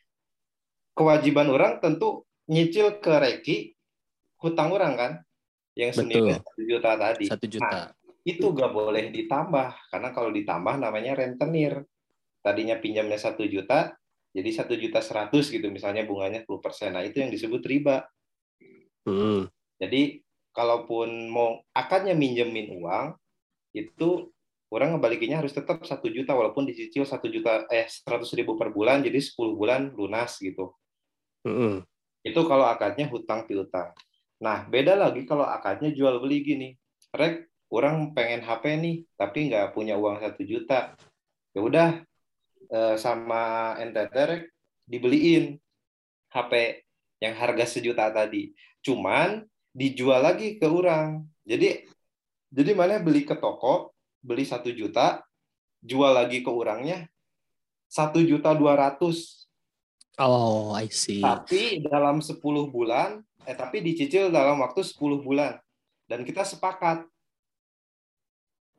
[0.93, 3.57] kewajiban orang tentu nyicil ke Reki
[4.39, 5.11] hutang orang kan
[5.77, 7.25] yang senilai satu juta tadi.
[7.29, 7.85] satu juta Nah,
[8.27, 11.85] itu gak boleh ditambah karena kalau ditambah namanya rentenir.
[12.41, 13.97] Tadinya pinjamnya satu juta,
[14.37, 16.93] Jadi satu juta seratus gitu misalnya bunganya 10 persen.
[16.93, 18.05] Nah itu yang disebut riba.
[19.09, 19.49] Hmm.
[19.81, 20.21] Jadi
[20.53, 23.17] kalaupun mau akadnya minjemin uang
[23.73, 24.29] itu
[24.69, 29.01] orang ngebalikinnya harus tetap satu juta walaupun dicicil satu juta eh seratus ribu per bulan
[29.01, 30.77] jadi 10 bulan lunas gitu.
[31.41, 31.81] Hmm.
[32.21, 33.89] Itu kalau akadnya hutang piutang.
[34.37, 36.69] Nah beda lagi kalau akadnya jual beli gini.
[37.09, 40.93] Rek, orang pengen HP nih tapi nggak punya uang satu juta.
[41.55, 41.89] Ya udah
[42.71, 44.43] eh, sama NTT Rek
[44.87, 45.59] dibeliin
[46.31, 46.83] HP
[47.23, 48.53] yang harga sejuta tadi.
[48.83, 51.25] Cuman dijual lagi ke orang.
[51.43, 51.87] Jadi
[52.47, 53.91] jadi mana beli ke toko
[54.23, 55.23] beli satu juta,
[55.83, 57.07] jual lagi ke orangnya
[57.87, 59.47] satu juta dua ratus.
[60.19, 61.21] Oh, I see.
[61.21, 62.41] Tapi dalam 10
[62.73, 65.61] bulan, eh tapi dicicil dalam waktu 10 bulan.
[66.09, 67.05] Dan kita sepakat.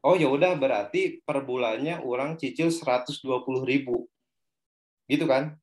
[0.06, 3.18] Oh ya udah berarti per bulannya orang cicil 120
[3.66, 4.06] ribu.
[5.10, 5.58] Gitu kan?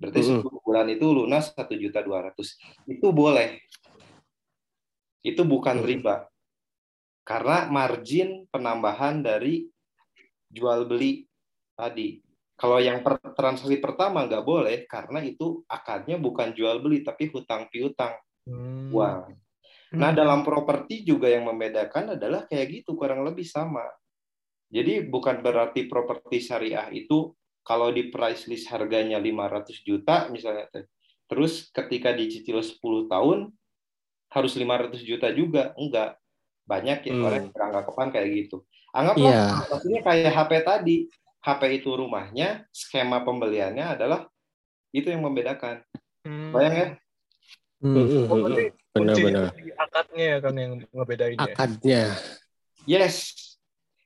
[0.00, 0.42] Berarti Mm-mm.
[0.42, 2.58] 10 bulan itu lunas satu juta dua ratus.
[2.88, 3.60] Itu boleh.
[5.20, 6.26] Itu bukan riba.
[7.22, 9.68] Karena margin penambahan dari
[10.50, 11.28] jual beli
[11.78, 12.18] tadi.
[12.58, 17.70] Kalau yang per, transaksi pertama nggak boleh karena itu akadnya bukan jual beli tapi hutang
[17.72, 18.88] piutang Hmm.
[18.90, 19.36] uang.
[19.90, 23.82] Nah dalam properti juga yang membedakan adalah kayak gitu kurang lebih sama.
[24.70, 27.34] Jadi bukan berarti properti syariah itu
[27.66, 30.70] kalau di price list harganya 500 juta misalnya.
[31.26, 33.50] Terus ketika dicicil 10 tahun
[34.30, 35.74] harus 500 juta juga.
[35.74, 36.14] Enggak.
[36.70, 37.26] Banyak ya Hmm.
[37.26, 38.56] orang yang beranggapan kayak gitu.
[38.94, 39.46] Anggaplah Iya.
[39.74, 40.96] maksudnya kayak HP tadi.
[41.40, 44.28] HP itu rumahnya, skema pembeliannya adalah
[44.94, 45.82] itu yang membedakan.
[46.22, 46.52] Hmm.
[46.54, 46.88] Bayang ya?
[47.80, 47.96] Hmm.
[47.96, 48.42] Oh, mm-mm.
[48.44, 49.54] berarti Benar-benar.
[49.78, 51.46] akadnya ya kan yang ngebedain ya.
[51.46, 52.02] Akadnya.
[52.84, 53.16] Yes.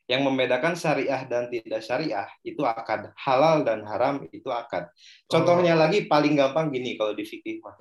[0.04, 3.08] Yang membedakan syariah dan tidak syariah itu akad.
[3.16, 4.92] Halal dan haram itu akad.
[5.24, 7.80] Contohnya lagi paling gampang gini kalau di fikih mah.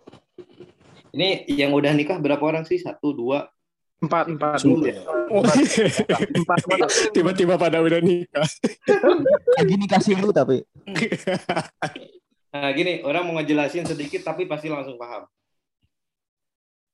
[1.11, 2.79] Ini yang udah nikah berapa orang sih?
[2.79, 3.45] Satu, dua,
[4.03, 4.59] Empat, empat.
[5.31, 5.43] Oh,
[6.35, 6.57] Empat.
[7.15, 8.43] Tiba-tiba pada udah nikah.
[9.59, 10.59] Lagi dikasih lu tapi.
[12.51, 15.23] Nah, gini, orang mau ngejelasin sedikit tapi pasti langsung paham.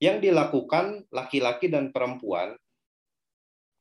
[0.00, 2.56] Yang dilakukan laki-laki dan perempuan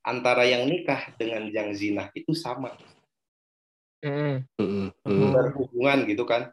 [0.04, 2.76] antara yang nikah dengan yang zina itu sama,
[4.00, 4.48] Hmm.
[4.56, 4.92] Mm.
[5.04, 6.52] berhubungan gitu kan.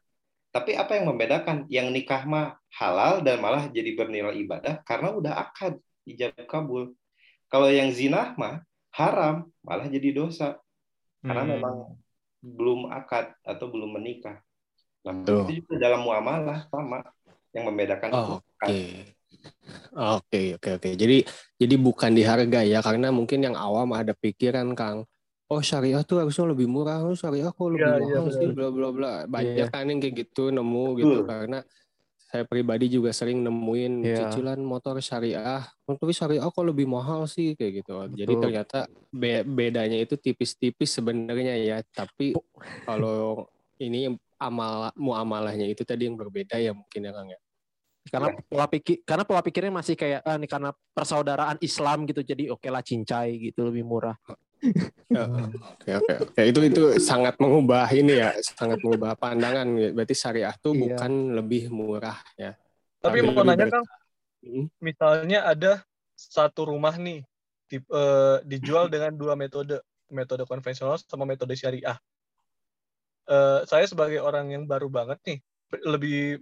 [0.51, 1.67] Tapi apa yang membedakan?
[1.71, 6.95] Yang nikah mah halal dan malah jadi bernilai ibadah karena udah akad ijab kabul.
[7.47, 10.59] Kalau yang zina mah haram malah jadi dosa
[11.23, 11.53] karena Hmm.
[11.59, 11.77] memang
[12.43, 14.43] belum akad atau belum menikah.
[15.07, 15.47] Nah, Tuh.
[15.47, 17.03] itu juga dalam muamalah sama
[17.55, 18.69] yang membedakan itu Oh, akad.
[18.75, 18.83] Oke.
[19.97, 20.91] Oke, oke, oke.
[20.93, 21.25] Jadi
[21.57, 25.09] jadi bukan di harga ya karena mungkin yang awam ada pikiran Kang.
[25.47, 28.57] Oh syariah tuh harusnya lebih murah, oh syariah kok lebih Iya, iya, mahal sih, benar.
[28.59, 29.13] bla bla bla.
[29.31, 29.71] Banyak Iya.
[29.71, 31.59] kan yang kayak gitu nemu gitu karena
[32.27, 34.17] saya pribadi juga sering nemuin Iya.
[34.27, 37.95] cicilan motor syariah, motor syariah kok lebih mahal sih kayak gitu.
[38.19, 38.43] Jadi Betul.
[38.43, 38.79] ternyata
[39.15, 42.35] be- bedanya itu tipis-tipis sebenarnya ya, tapi
[42.83, 43.47] kalau
[43.79, 44.11] ini
[44.43, 47.39] amal muamalahnya itu tadi yang berbeda ya mungkin ya Kang ya.
[48.07, 52.23] Karena pola pikir karena pola pikirnya masih kayak ah, nih karena persaudaraan Islam gitu.
[52.23, 54.17] Jadi oke lah cincai gitu lebih murah.
[55.77, 56.41] Oke oke oke.
[56.49, 59.69] Itu itu sangat mengubah ini ya sangat mengubah pandangan.
[59.93, 60.97] Berarti syariah tuh Iya.
[60.97, 62.57] bukan lebih murah ya.
[63.05, 63.87] Tapi mau nanya ber- Kang,
[64.43, 64.67] Hmm.
[64.81, 65.85] misalnya ada
[66.17, 67.21] satu rumah nih
[67.69, 72.01] di- eh, dijual dengan dua metode, metode konvensional sama metode syariah.
[73.29, 75.39] Eh, saya sebagai orang yang baru banget nih,
[75.85, 76.41] lebih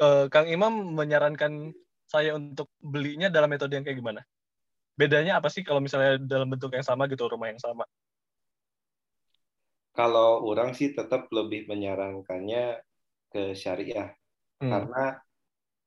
[0.00, 1.72] eh, Kang Imam menyarankan
[2.08, 4.20] saya untuk belinya dalam metode yang kayak gimana?
[5.00, 7.84] Bedanya apa sih kalau misalnya dalam bentuk yang sama gitu, rumah yang sama?
[9.98, 12.64] Kalau orang sih tetap lebih menyarankannya
[13.32, 14.10] ke syariah
[14.60, 14.86] Hmm.
[14.86, 15.04] karena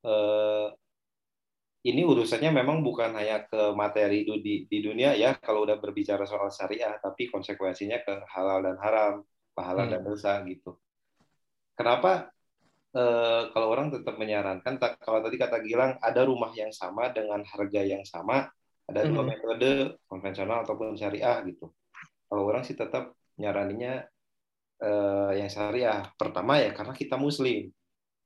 [0.07, 0.67] eh,
[1.89, 6.49] ini urusannya memang bukan hanya ke materi di, di dunia ya kalau udah berbicara soal
[6.51, 9.13] syariah tapi konsekuensinya ke halal dan haram
[9.57, 9.91] pahala Hmm.
[9.91, 10.75] dan dosa gitu
[11.77, 12.31] kenapa
[12.97, 17.41] eh, kalau orang tetap menyarankan tak- kalau tadi kata Gilang ada rumah yang sama dengan
[17.51, 18.35] harga yang sama
[18.89, 19.29] ada dua Mhm.
[19.31, 21.65] metode konvensional ataupun syariah gitu.
[22.29, 23.03] Kalau orang sih tetap
[23.41, 23.91] nyaraninya
[24.83, 25.99] eh, yang syariah.
[26.19, 27.69] Pertama ya karena kita muslim.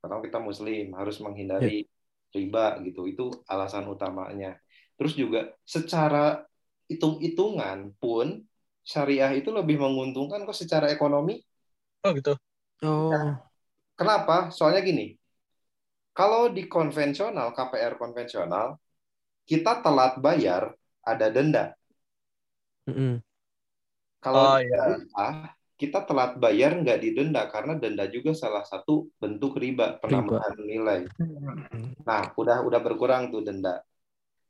[0.02, 1.86] Karena kita muslim harus menghindari
[2.36, 3.00] riba gitu.
[3.12, 4.56] Itu alasan utamanya.
[4.98, 6.44] Terus juga secara
[6.90, 8.28] hitung-hitungan pun
[8.86, 11.40] syariah itu lebih menguntungkan kok secara ekonomi.
[12.04, 12.32] Oh gitu.
[12.82, 13.51] oh
[13.98, 15.04] kenapa soalnya gini
[16.18, 18.68] kalau di konvensional KPR konvensional
[19.50, 20.62] kita telat bayar
[21.10, 21.64] ada denda
[22.88, 23.22] Mm-mm.
[24.22, 24.78] kalau Oh, di iya.
[25.80, 31.00] kita telat bayar nggak didenda karena denda juga salah satu bentuk riba penambahan nilai.
[32.08, 33.82] Nah, udah udah berkurang tuh denda.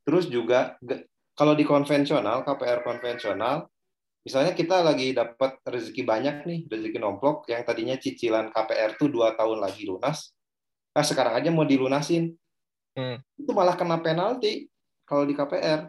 [0.05, 0.76] Terus juga
[1.38, 3.66] kalau di konvensional KPR konvensional,
[4.22, 9.35] misalnya kita lagi dapat rezeki banyak nih, rezeki nomplok yang tadinya cicilan KPR tuh dua
[9.35, 10.30] tahun lagi lunas,
[10.94, 12.35] ah sekarang aja mau dilunasin,
[12.92, 13.24] Hmm.
[13.40, 14.68] itu malah kena penalti
[15.08, 15.88] kalau di KPR.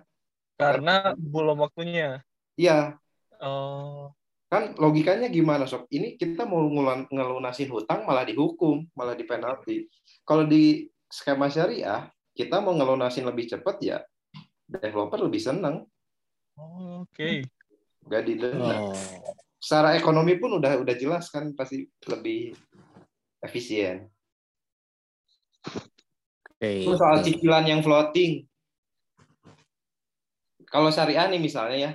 [0.55, 2.23] Karena belum waktunya.
[2.55, 2.95] Iya,
[3.43, 4.15] Oh.
[4.47, 5.83] kan logikanya gimana sob?
[5.91, 6.63] Ini kita mau
[7.11, 9.89] ngelunasin hutang malah dihukum, malah dipenalti.
[10.23, 13.97] Kalau di skema syariah, kita mau ngelunasin lebih cepat ya,
[14.69, 15.83] developer lebih senang,
[16.53, 17.41] Oh, Oke.
[18.07, 18.77] Nggak didenda.
[18.89, 18.95] Oh.
[19.59, 22.51] Secara ekonomi pun udah udah jelas kan pasti lebih
[23.39, 24.07] efisien.
[25.63, 26.87] Oke.
[26.87, 28.43] Terus soal cicilan yang floating.
[30.67, 31.91] Kalau syariah nih misalnya ya,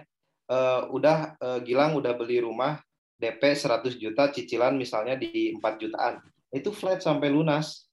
[0.49, 2.79] eh, udah eh, Gilang udah beli rumah
[3.19, 6.23] DP 100 juta, cicilan misalnya di 4 jutaan.
[6.55, 7.91] Itu flat sampai lunas.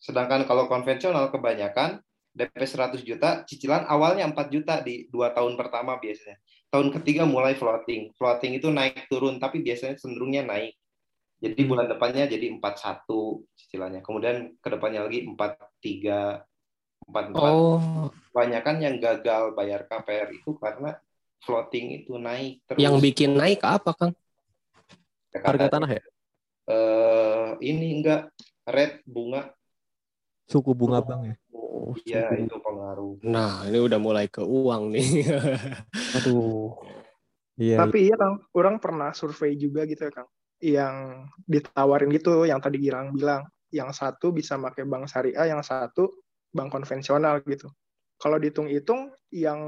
[0.00, 5.98] Sedangkan kalau konvensional kebanyakan DP 100 juta, cicilan awalnya 4 juta di dua tahun pertama
[5.98, 6.38] biasanya.
[6.70, 8.14] Tahun ketiga mulai floating.
[8.14, 10.78] Floating itu naik turun, tapi biasanya cenderungnya naik.
[11.40, 14.04] Jadi bulan depannya jadi 41 cicilannya.
[14.04, 16.46] Kemudian ke depannya lagi 43,
[17.08, 17.34] 44.
[17.34, 20.94] Oh, Kebanyakan yang gagal bayar KPR itu karena
[21.42, 22.78] floating itu naik terus.
[22.78, 24.12] yang bikin naik apa, Kang?
[25.32, 26.02] Ya, Harga tanah ya?
[26.70, 28.30] eh, ini enggak
[28.62, 29.50] rate bunga.
[30.46, 31.36] Suku bunga bank ya.
[31.90, 32.46] Oh, Iya, suku.
[32.46, 33.14] itu pengaruh.
[33.26, 35.26] Nah, ini udah mulai ke uang nih.
[36.22, 36.78] Aduh.
[37.58, 37.82] Iya.
[37.82, 40.28] Tapi iya Kang, orang pernah survei juga gitu ya Kang.
[40.62, 40.94] Yang
[41.50, 43.42] ditawarin gitu, yang tadi Gilang bilang.
[43.74, 46.22] Yang satu bisa pakai bank syariah, yang satu
[46.54, 47.66] bank konvensional gitu.
[48.20, 49.60] Kalau dihitung-hitung, yang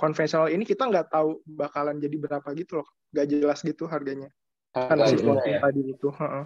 [0.00, 2.88] konvensional ini kita nggak tahu bakalan jadi berapa gitu loh.
[3.12, 4.32] Nggak jelas gitu harganya.
[4.72, 5.60] Kan si ya.
[5.60, 6.08] tadi itu.
[6.08, 6.44] heeh.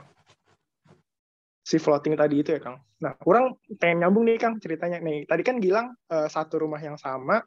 [1.71, 2.83] Si floating tadi itu ya Kang.
[2.99, 4.99] Nah, orang pengen nyambung nih Kang ceritanya.
[4.99, 7.39] Nih, tadi kan Gilang eh, satu rumah yang sama,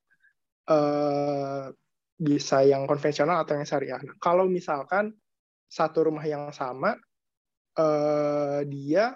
[0.72, 1.68] eh,
[2.16, 4.00] bisa yang konvensional atau yang syariah.
[4.00, 5.12] Nah, kalau misalkan
[5.68, 6.96] satu rumah yang sama,
[7.76, 9.12] eh, dia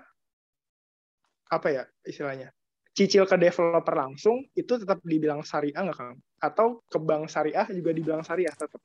[1.47, 2.51] apa ya istilahnya
[2.91, 6.19] cicil ke developer langsung itu tetap dibilang syariah nggak kang?
[6.43, 8.81] Atau ke bank syariah juga dibilang syariah tetap?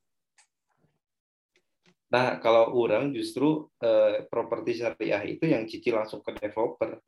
[2.12, 7.01] Nah, kalau orang justru eh, properti syariah itu yang cicil langsung ke developer.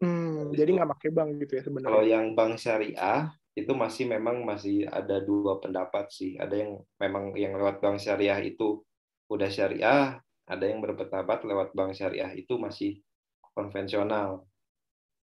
[0.00, 2.02] Hmm, jadi nggak pakai bank gitu ya Kalau sebenarnya.
[2.06, 6.38] yang bank syariah itu masih memang masih ada dua pendapat sih.
[6.40, 6.70] Ada yang
[7.02, 8.80] memang yang lewat bank syariah itu
[9.28, 10.16] udah syariah,
[10.48, 13.04] ada yang berpendapat lewat bank syariah itu masih
[13.52, 14.48] konvensional.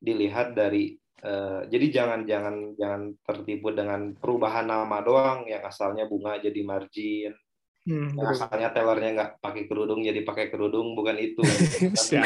[0.02, 6.42] Dilihat dari eh, jadi jangan jangan jangan tertipu dengan perubahan nama doang yang asalnya bunga
[6.42, 7.36] jadi margin,
[7.84, 8.32] Hmm, betul.
[8.32, 11.44] asalnya tellernya nggak pakai kerudung jadi pakai kerudung bukan itu.
[12.00, 12.16] Tapi,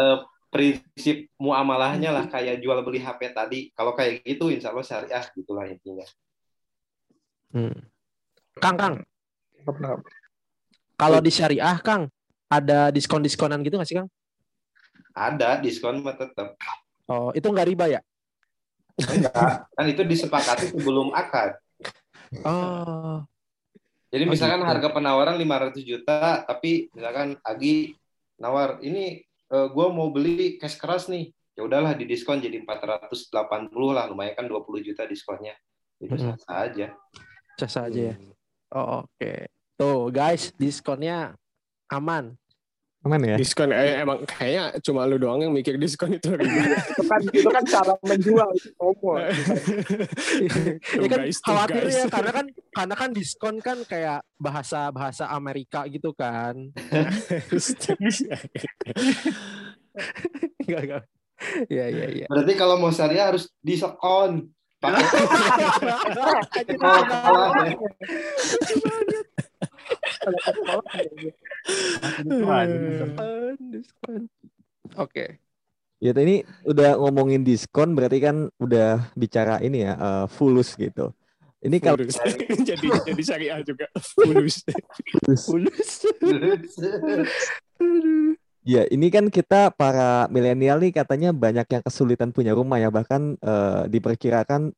[0.00, 0.16] eh,
[0.48, 3.68] prinsip muamalahnya lah kayak jual beli HP tadi.
[3.76, 6.08] Kalau kayak gitu, insya Allah syariah gitulah intinya.
[7.52, 7.76] Hmm.
[8.56, 8.94] Kang, Kang,
[10.96, 12.08] kalau di syariah, Kang,
[12.48, 14.08] ada diskon-diskonan gitu nggak sih, Kang?
[15.12, 16.56] Ada diskon mah tetap.
[17.08, 18.00] Oh, itu nggak riba ya?
[18.98, 21.54] Enggak, kan itu disepakati sebelum akad.
[22.44, 23.24] Oh,
[24.08, 24.68] Jadi Oh, misalkan gitu.
[24.72, 27.92] harga penawaran 500 juta, tapi misalkan Agi
[28.40, 31.28] nawar, ini eh, gua mau beli cash keras nih.
[31.52, 33.28] Ya udahlah didiskon jadi 480
[33.90, 35.52] lah, lumayan kan 20 juta diskonnya.
[35.98, 36.38] Itu Mm-mm.
[36.38, 36.94] sah aja.
[37.58, 38.16] cas aja ya.
[38.70, 39.32] Oh, oke.
[39.74, 41.34] Tuh, guys, diskonnya
[41.90, 42.38] aman.
[43.06, 43.38] Aman ya?
[43.38, 47.62] Diskon eh, emang kayaknya cuma lu doang yang mikir diskon itu itu kan itu kan
[47.62, 49.14] cara menjual itu promo.
[49.22, 52.10] ya kan guys, tuh, khawatirnya guys.
[52.10, 56.58] karena kan karena kan diskon kan kayak bahasa bahasa Amerika gitu kan.
[60.66, 61.02] Enggak enggak.
[61.70, 62.26] Iya iya iya.
[62.26, 64.50] Berarti kalau mau syariah harus diskon.
[64.78, 65.02] Pakai
[70.36, 71.32] Sekolah ya.
[72.24, 74.22] diskon, diskon.
[74.96, 75.40] Oke.
[75.98, 81.10] Ya ini udah ngomongin diskon berarti kan udah bicara ini ya eh, fulus gitu.
[81.58, 81.98] Ini kalau
[82.70, 83.90] jadi jadi syariah juga.
[84.14, 84.62] Fulus.
[85.42, 85.90] Fulus.
[88.68, 93.34] ya ini kan kita para milenial nih katanya banyak yang kesulitan punya rumah ya bahkan
[93.42, 94.70] eh, diperkirakan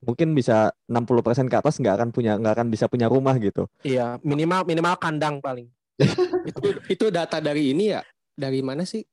[0.00, 3.68] mungkin bisa 60% ke atas nggak akan punya nggak akan bisa punya rumah gitu.
[3.84, 5.68] Iya, minimal minimal kandang paling.
[6.48, 8.00] itu itu data dari ini ya?
[8.32, 9.04] Dari mana sih?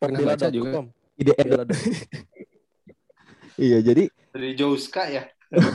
[0.00, 0.80] Pernah baca juga.
[0.80, 0.86] Bela.com.
[1.20, 1.34] Ide.
[3.60, 5.28] Iya jadi Dari Jouska ya.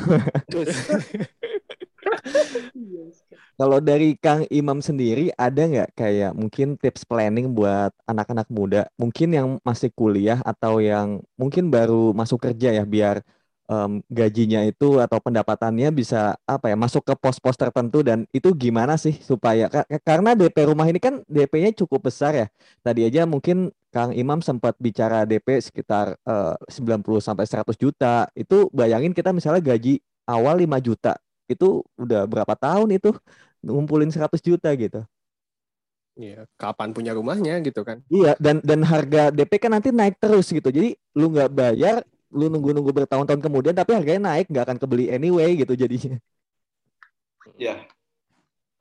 [3.57, 9.33] Kalau dari Kang Imam sendiri ada nggak kayak mungkin tips planning buat anak-anak muda, mungkin
[9.33, 13.21] yang masih kuliah atau yang mungkin baru masuk kerja ya biar
[13.67, 18.95] em, gajinya itu atau pendapatannya bisa apa ya masuk ke pos-pos tertentu dan itu gimana
[18.99, 22.47] sih supaya ka- ka- karena DP rumah ini kan DP-nya cukup besar ya.
[22.83, 28.27] Tadi aja mungkin Kang Imam sempat bicara DP sekitar eh, 90 sampai 100 juta.
[28.35, 31.15] Itu bayangin kita misalnya gaji awal 5 juta.
[31.47, 33.15] Itu udah berapa tahun itu
[33.63, 35.03] ngumpulin 100 juta gitu.
[36.21, 37.97] Iya, kapan punya rumahnya gitu kan?
[38.07, 40.71] Iya, dan dan harga DP kan nanti naik terus gitu.
[40.71, 41.99] Jadi lu nggak bayar,
[42.31, 46.19] lu nunggu-nunggu bertahun-tahun kemudian tapi harganya naik nggak akan kebeli anyway gitu jadinya.
[47.55, 47.87] Ya,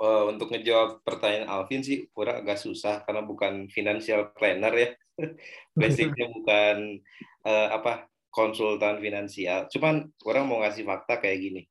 [0.02, 4.90] eh, untuk ngejawab pertanyaan Alvin sih kurang agak susah karena bukan financial planner ya.
[5.78, 7.00] Basicnya bukan
[7.46, 9.70] eh, apa konsultan finansial.
[9.72, 11.62] Cuman orang mau ngasih fakta kayak gini.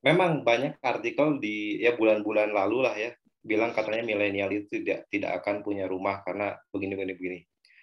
[0.00, 5.40] Memang banyak artikel di ya bulan-bulan lalu lah ya bilang katanya milenial itu tidak tidak
[5.40, 7.38] akan punya rumah karena begini begini begini.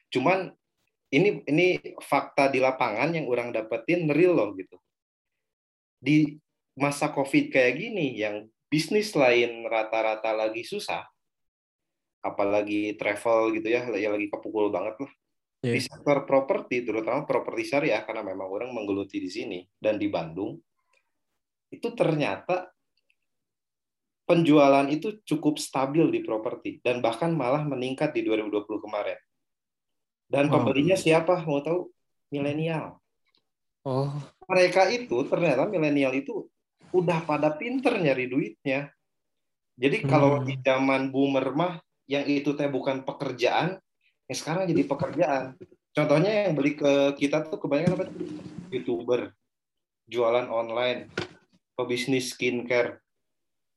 [0.09, 0.49] Cuman
[1.13, 1.67] ini ini
[2.04, 4.76] fakta di lapangan yang orang dapetin real loh gitu.
[5.98, 6.36] Di
[6.78, 11.08] masa Covid kayak gini yang bisnis lain rata-rata lagi susah,
[12.20, 15.12] apalagi travel gitu ya, ya lagi kepukul banget lah.
[15.65, 15.74] Iya.
[15.74, 20.54] Di sektor properti, terutama properti syariah, karena memang orang menggeluti di sini dan di Bandung,
[21.74, 22.70] itu ternyata
[24.28, 29.17] penjualan itu cukup stabil di properti dan bahkan malah meningkat di 2020 kemarin.
[30.27, 30.59] Dan Oh.
[30.59, 31.43] pembelinya siapa?
[31.47, 31.87] Mau tahu?
[32.29, 32.99] Milenial.
[33.87, 34.11] Oh,
[34.47, 36.47] Mereka itu ternyata milenial itu
[36.91, 38.91] udah pada pinter nyari duitnya.
[39.75, 40.47] Jadi kalau Hmm.
[40.47, 43.75] di zaman boomer mah yang itu teh bukan pekerjaan,
[44.27, 45.55] yang sekarang jadi pekerjaan.
[45.91, 48.03] Contohnya yang beli ke kita tuh kebanyakan apa?
[48.11, 48.27] tuh?
[48.71, 49.31] YouTuber,
[50.07, 51.11] jualan online,
[51.75, 52.99] pebisnis skincare,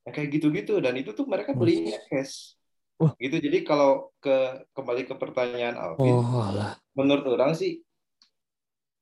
[0.06, 0.78] yang kayak gitu-gitu.
[0.78, 2.58] Dan itu tuh mereka belinya cash.
[3.00, 3.16] Wah.
[3.16, 3.40] Gitu.
[3.40, 6.76] Jadi kalau ke kembali ke pertanyaan Alvin, oh alah.
[6.92, 7.80] menurut orang sih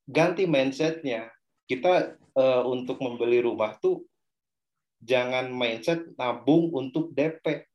[0.06, 1.34] ganti mindsetnya.
[1.66, 4.06] Kita eh, untuk membeli rumah tuh
[5.02, 7.66] jangan mindset nabung untuk DP.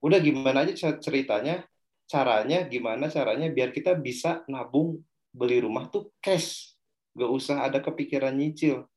[0.00, 1.68] Udah gimana aja cer- ceritanya,
[2.08, 5.04] caranya gimana caranya biar kita bisa nabung
[5.36, 6.72] beli rumah tuh cash.
[7.12, 8.88] Gak usah ada kepikiran nyicil.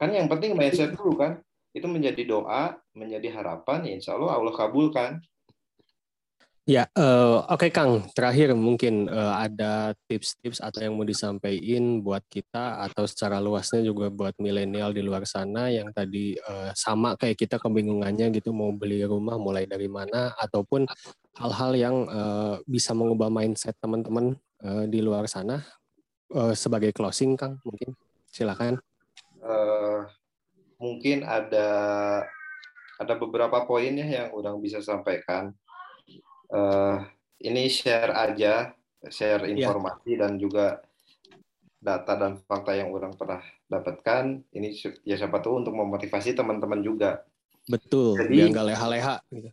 [0.00, 1.40] Kan yang penting mindset dulu kan.
[1.76, 5.20] Itu menjadi doa, menjadi harapan, ya insya Allah Allah kabulkan.
[6.66, 8.10] Ya, eh, oke Kang.
[8.10, 14.10] Terakhir mungkin eh, ada tips-tips atau yang mau disampaikan buat kita atau secara luasnya juga
[14.10, 19.06] buat milenial di luar sana yang tadi eh, sama kayak kita kebingungannya gitu mau beli
[19.06, 20.90] rumah mulai dari mana ataupun
[21.38, 24.34] hal-hal yang eh, bisa mengubah mindset teman-teman
[24.66, 25.62] eh, di luar sana
[26.26, 27.94] Eh, sebagai closing Kang mungkin
[28.26, 28.82] silakan.
[29.46, 30.00] eh,
[30.82, 31.68] mungkin ada
[32.98, 35.54] ada beberapa poinnya yang orang bisa sampaikan.
[36.46, 36.96] Eh,
[37.46, 38.70] ini share aja,
[39.10, 40.80] share informasi dan juga
[41.76, 44.46] data dan fakta yang orang pernah dapatkan.
[44.54, 44.68] Ini
[45.06, 47.22] ya siapa tahu untuk memotivasi teman-teman juga.
[47.66, 49.50] Betul, Jadi- nggak leha-leha gitu.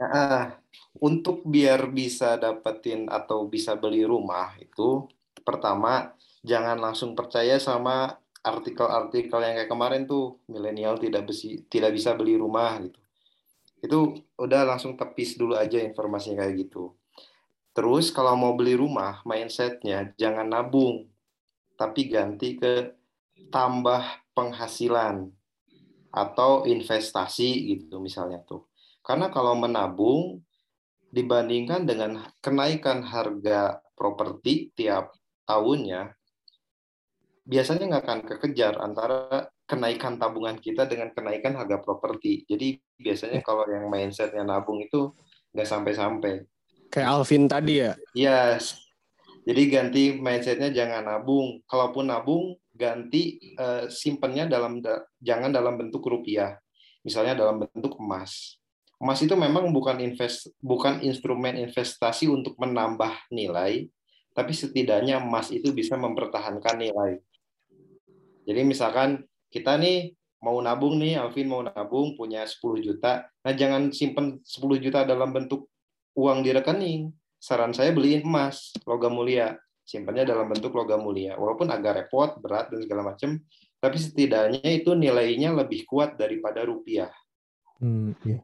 [0.00, 0.56] Nah,
[0.98, 5.06] untuk biar bisa dapetin atau bisa beli rumah itu
[5.44, 12.16] pertama jangan langsung percaya sama artikel-artikel yang kayak kemarin tuh milenial tidak besi, tidak bisa
[12.18, 12.98] beli rumah gitu.
[13.82, 16.94] Itu udah langsung tepis dulu aja informasinya kayak gitu.
[17.74, 21.10] Terus kalau mau beli rumah, mindsetnya jangan nabung,
[21.74, 22.94] tapi ganti ke
[23.50, 24.04] tambah
[24.38, 25.26] penghasilan
[26.12, 28.68] atau investasi gitu misalnya tuh.
[29.02, 30.44] Karena kalau menabung
[31.10, 35.16] dibandingkan dengan kenaikan harga properti tiap
[35.48, 36.12] tahunnya,
[37.42, 42.44] biasanya nggak akan kekejar antara kenaikan tabungan kita dengan kenaikan harga properti.
[42.44, 45.16] Jadi biasanya kalau yang mindsetnya nabung itu
[45.56, 46.44] nggak sampai-sampai.
[46.92, 47.92] Kayak Alvin tadi ya.
[48.12, 48.76] Yes.
[49.48, 51.64] Jadi ganti mindsetnya jangan nabung.
[51.64, 56.60] Kalaupun nabung, ganti eh, simpennya dalam da- jangan dalam bentuk rupiah.
[57.00, 58.60] Misalnya dalam bentuk emas.
[59.02, 63.90] Emas itu memang bukan invest bukan instrumen investasi untuk menambah nilai,
[64.30, 67.18] tapi setidaknya emas itu bisa mempertahankan nilai.
[68.46, 73.28] Jadi misalkan kita nih mau nabung nih, Alvin mau nabung punya 10 juta.
[73.44, 75.68] Nah, jangan simpen 10 juta dalam bentuk
[76.16, 81.74] uang di rekening saran saya beliin emas logam mulia simpannya dalam bentuk logam mulia walaupun
[81.74, 83.34] agak repot berat dan segala macam
[83.82, 87.10] tapi setidaknya itu nilainya lebih kuat daripada rupiah
[87.82, 88.38] Hmm, iya.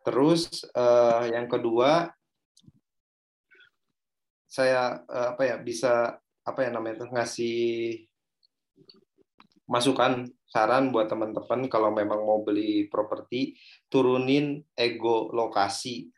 [0.00, 2.08] terus eh, yang kedua
[4.48, 8.07] saya eh, apa ya bisa apa ya namanya itu ngasih
[9.68, 13.54] masukan saran buat teman-teman kalau memang mau beli properti
[13.92, 16.08] turunin ego lokasi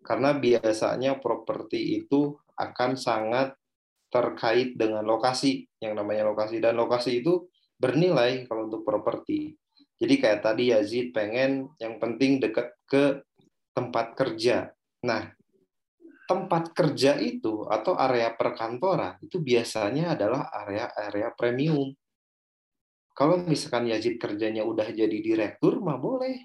[0.00, 3.52] karena biasanya properti itu akan sangat
[4.08, 7.44] terkait dengan lokasi yang namanya lokasi dan lokasi itu
[7.76, 9.52] bernilai kalau untuk properti.
[10.00, 13.20] Jadi kayak tadi Yazid pengen yang penting dekat ke
[13.76, 14.72] tempat kerja.
[15.04, 15.28] Nah,
[16.24, 21.92] tempat kerja itu atau area perkantoran itu biasanya adalah area-area premium.
[23.18, 26.38] Kalau misalkan Yazid kerjanya udah jadi direktur, mah boleh.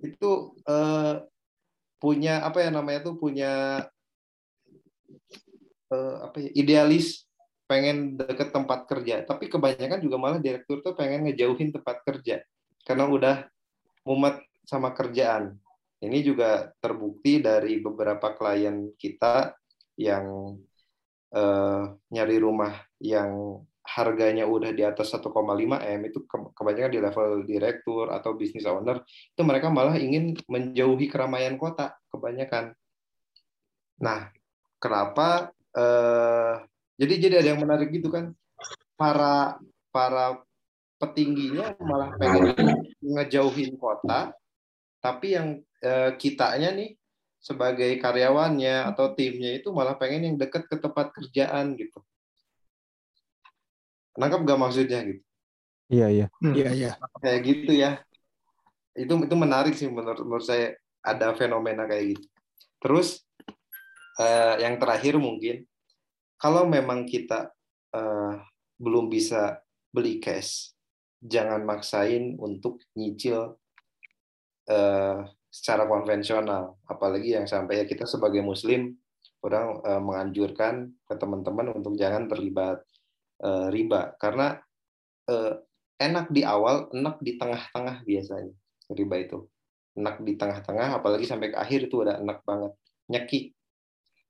[0.00, 1.20] Itu eh,
[2.00, 3.84] punya apa ya namanya tuh punya
[5.92, 7.28] eh, apa ya idealis
[7.68, 9.28] pengen deket tempat kerja.
[9.28, 12.40] Tapi kebanyakan juga malah direktur tuh pengen ngejauhin tempat kerja.
[12.80, 13.36] Karena udah
[14.08, 15.52] mumet sama kerjaan.
[16.00, 19.52] Ini juga terbukti dari beberapa klien kita
[20.00, 20.56] yang
[21.28, 22.72] eh, nyari rumah
[23.04, 25.28] yang harganya udah di atas 1,5
[25.76, 31.60] m itu kebanyakan di level direktur atau bisnis owner itu mereka malah ingin menjauhi keramaian
[31.60, 32.72] kota kebanyakan.
[34.00, 34.32] Nah,
[34.80, 36.54] kenapa eh,
[36.96, 38.32] jadi jadi ada yang menarik gitu kan
[38.96, 39.60] para
[39.92, 40.40] para
[40.96, 42.56] petingginya malah pengen
[43.04, 44.32] ngejauhin kota
[45.04, 46.96] tapi yang eh, kitanya nih
[47.44, 52.00] sebagai karyawannya atau timnya itu malah pengen yang deket ke tempat kerjaan gitu
[54.18, 55.22] nangkap gak maksudnya gitu?
[55.92, 56.26] Iya iya.
[56.40, 56.90] Iya iya.
[57.20, 58.00] kayak gitu ya.
[58.94, 62.26] Itu itu menarik sih menurut menurut saya ada fenomena kayak gitu.
[62.80, 63.22] Terus
[64.18, 65.66] eh, yang terakhir mungkin
[66.40, 67.52] kalau memang kita
[67.92, 68.34] eh,
[68.80, 69.60] belum bisa
[69.94, 70.74] beli cash
[71.24, 73.56] jangan maksain untuk nyicil
[74.68, 76.80] eh, secara konvensional.
[76.88, 78.96] Apalagi yang sampai ya kita sebagai muslim
[79.44, 82.80] orang eh, menganjurkan ke teman-teman untuk jangan terlibat
[83.44, 84.56] eh, riba karena
[85.28, 85.54] eh,
[86.00, 88.54] enak di awal enak di tengah-tengah biasanya
[88.90, 89.38] riba itu.
[89.94, 92.72] Enak di tengah-tengah apalagi sampai ke akhir itu udah enak banget
[93.12, 93.40] nyeki.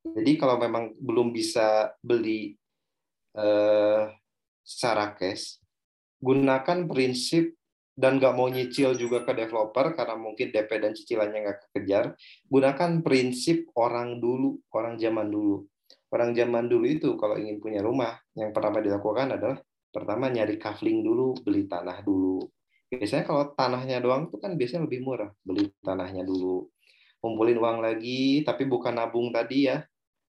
[0.04, 2.52] Jadi kalau memang belum bisa beli
[3.38, 4.02] eh,
[4.64, 5.64] secara cash
[6.24, 7.52] gunakan prinsip
[7.94, 12.18] dan nggak mau nyicil juga ke developer karena mungkin DP dan cicilannya nggak kekejar,
[12.50, 15.62] gunakan prinsip orang dulu, orang zaman dulu.
[16.14, 19.58] Orang zaman dulu itu kalau ingin punya rumah, yang pertama dilakukan adalah
[19.90, 22.46] pertama nyari kafling dulu, beli tanah dulu.
[22.86, 26.70] Biasanya kalau tanahnya doang itu kan biasanya lebih murah, beli tanahnya dulu.
[27.18, 29.82] Kumpulin uang lagi, tapi bukan nabung tadi ya,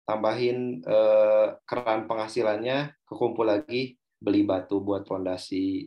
[0.09, 5.85] tambahin eh, keran penghasilannya, kekumpul lagi, beli batu buat fondasi,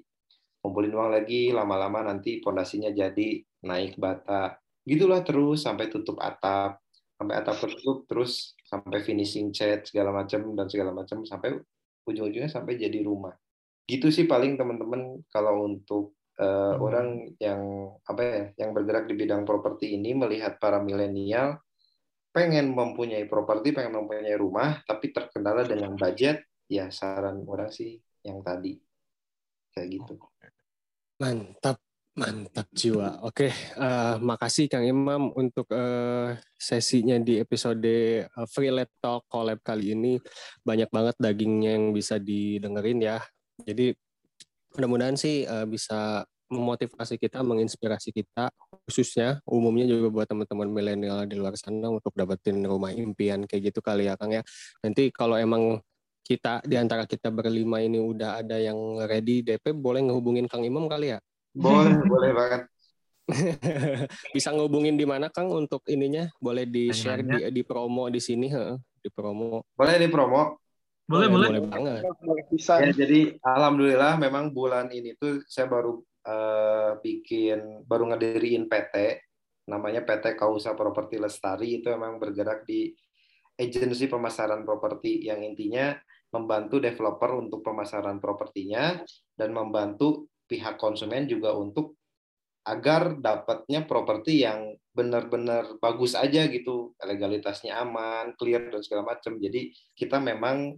[0.59, 6.83] kumpulin uang lagi lama-lama nanti pondasinya jadi naik bata gitulah terus sampai tutup atap
[7.19, 11.59] sampai atap tertutup terus sampai finishing cat segala macam dan segala macam sampai
[12.07, 13.35] ujung-ujungnya sampai jadi rumah.
[13.83, 16.79] Gitu sih paling teman-teman kalau untuk uh, hmm.
[16.79, 17.07] orang
[17.43, 17.61] yang
[18.07, 21.59] apa ya yang bergerak di bidang properti ini melihat para milenial
[22.31, 28.39] pengen mempunyai properti pengen mempunyai rumah tapi terkendala dengan budget ya saran orang sih yang
[28.39, 28.79] tadi.
[29.75, 30.13] Kayak gitu.
[31.19, 31.83] Mantap,
[32.17, 33.21] mantap jiwa.
[33.21, 39.61] Oke, uh, makasih Kang Imam untuk uh, sesinya di episode uh, Free Let Talk Collab
[39.61, 40.17] kali ini.
[40.65, 43.17] Banyak banget dagingnya yang bisa didengerin ya.
[43.61, 43.93] Jadi
[44.75, 48.49] mudah-mudahan sih uh, bisa memotivasi kita, menginspirasi kita,
[48.89, 53.85] khususnya umumnya juga buat teman-teman milenial di luar sana untuk dapetin rumah impian kayak gitu
[53.85, 54.41] kali ya Kang ya.
[54.81, 55.77] Nanti kalau emang
[56.25, 60.89] kita di antara kita berlima ini udah ada yang ready DP boleh ngehubungin Kang Imam
[60.89, 61.21] kali ya?
[61.53, 62.61] Boleh, boleh banget.
[64.35, 66.25] Bisa ngehubungin di mana Kang untuk ininya?
[66.41, 68.77] Boleh di share di, di promo di sini, he?
[68.99, 69.63] di promo.
[69.77, 70.59] Boleh di promo.
[71.09, 71.47] Boleh, boleh.
[71.49, 72.01] Boleh banget.
[72.53, 72.81] Bisa.
[72.85, 79.25] Ya, jadi alhamdulillah memang bulan ini tuh saya baru uh, bikin baru ngediriin PT
[79.69, 82.89] namanya PT Kausa Properti Lestari itu memang bergerak di
[83.59, 85.93] agensi pemasaran properti yang intinya
[86.33, 89.01] membantu developer untuk pemasaran propertinya
[89.33, 91.93] dan membantu pihak konsumen juga untuk
[92.65, 99.37] agar dapatnya properti yang benar-benar bagus aja gitu, legalitasnya aman, clear dan segala macam.
[99.39, 100.75] Jadi kita memang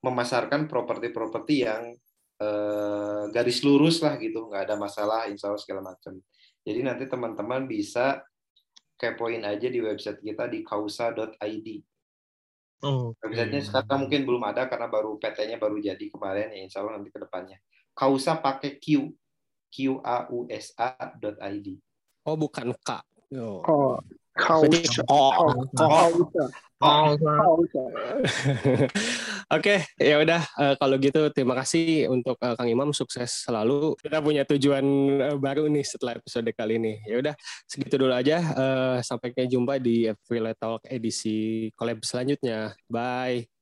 [0.00, 1.92] memasarkan properti-properti yang
[2.38, 6.16] eh, garis lurus lah gitu, nggak ada masalah, insya Allah segala macam.
[6.64, 8.22] Jadi nanti teman-teman bisa
[8.98, 11.68] kepoin aja di website kita di kausa.id.
[12.78, 16.98] Oh, Websitenya sekarang mungkin belum ada karena baru PT-nya baru jadi kemarin ya insya Allah
[16.98, 17.58] nanti ke depannya.
[17.98, 19.10] Kausa pakai Q,
[19.74, 21.82] Q A U S A dot ID.
[22.22, 23.02] Oh bukan K.
[23.34, 23.58] Oh.
[23.66, 23.98] Oh,
[24.38, 25.02] Kausa.
[25.10, 25.34] Oh,
[25.74, 26.44] Kausa.
[26.78, 27.84] Oh, Kausa.
[29.50, 33.98] Oke, ya udah eh, kalau gitu terima kasih untuk eh, Kang Imam sukses selalu.
[33.98, 34.86] Kita punya tujuan
[35.18, 37.02] eh, baru nih setelah episode kali ini.
[37.02, 37.34] Ya udah
[37.66, 38.38] segitu dulu aja.
[38.38, 42.78] Eh, sampai jumpa di Freelance Talk edisi collab selanjutnya.
[42.86, 43.57] Bye.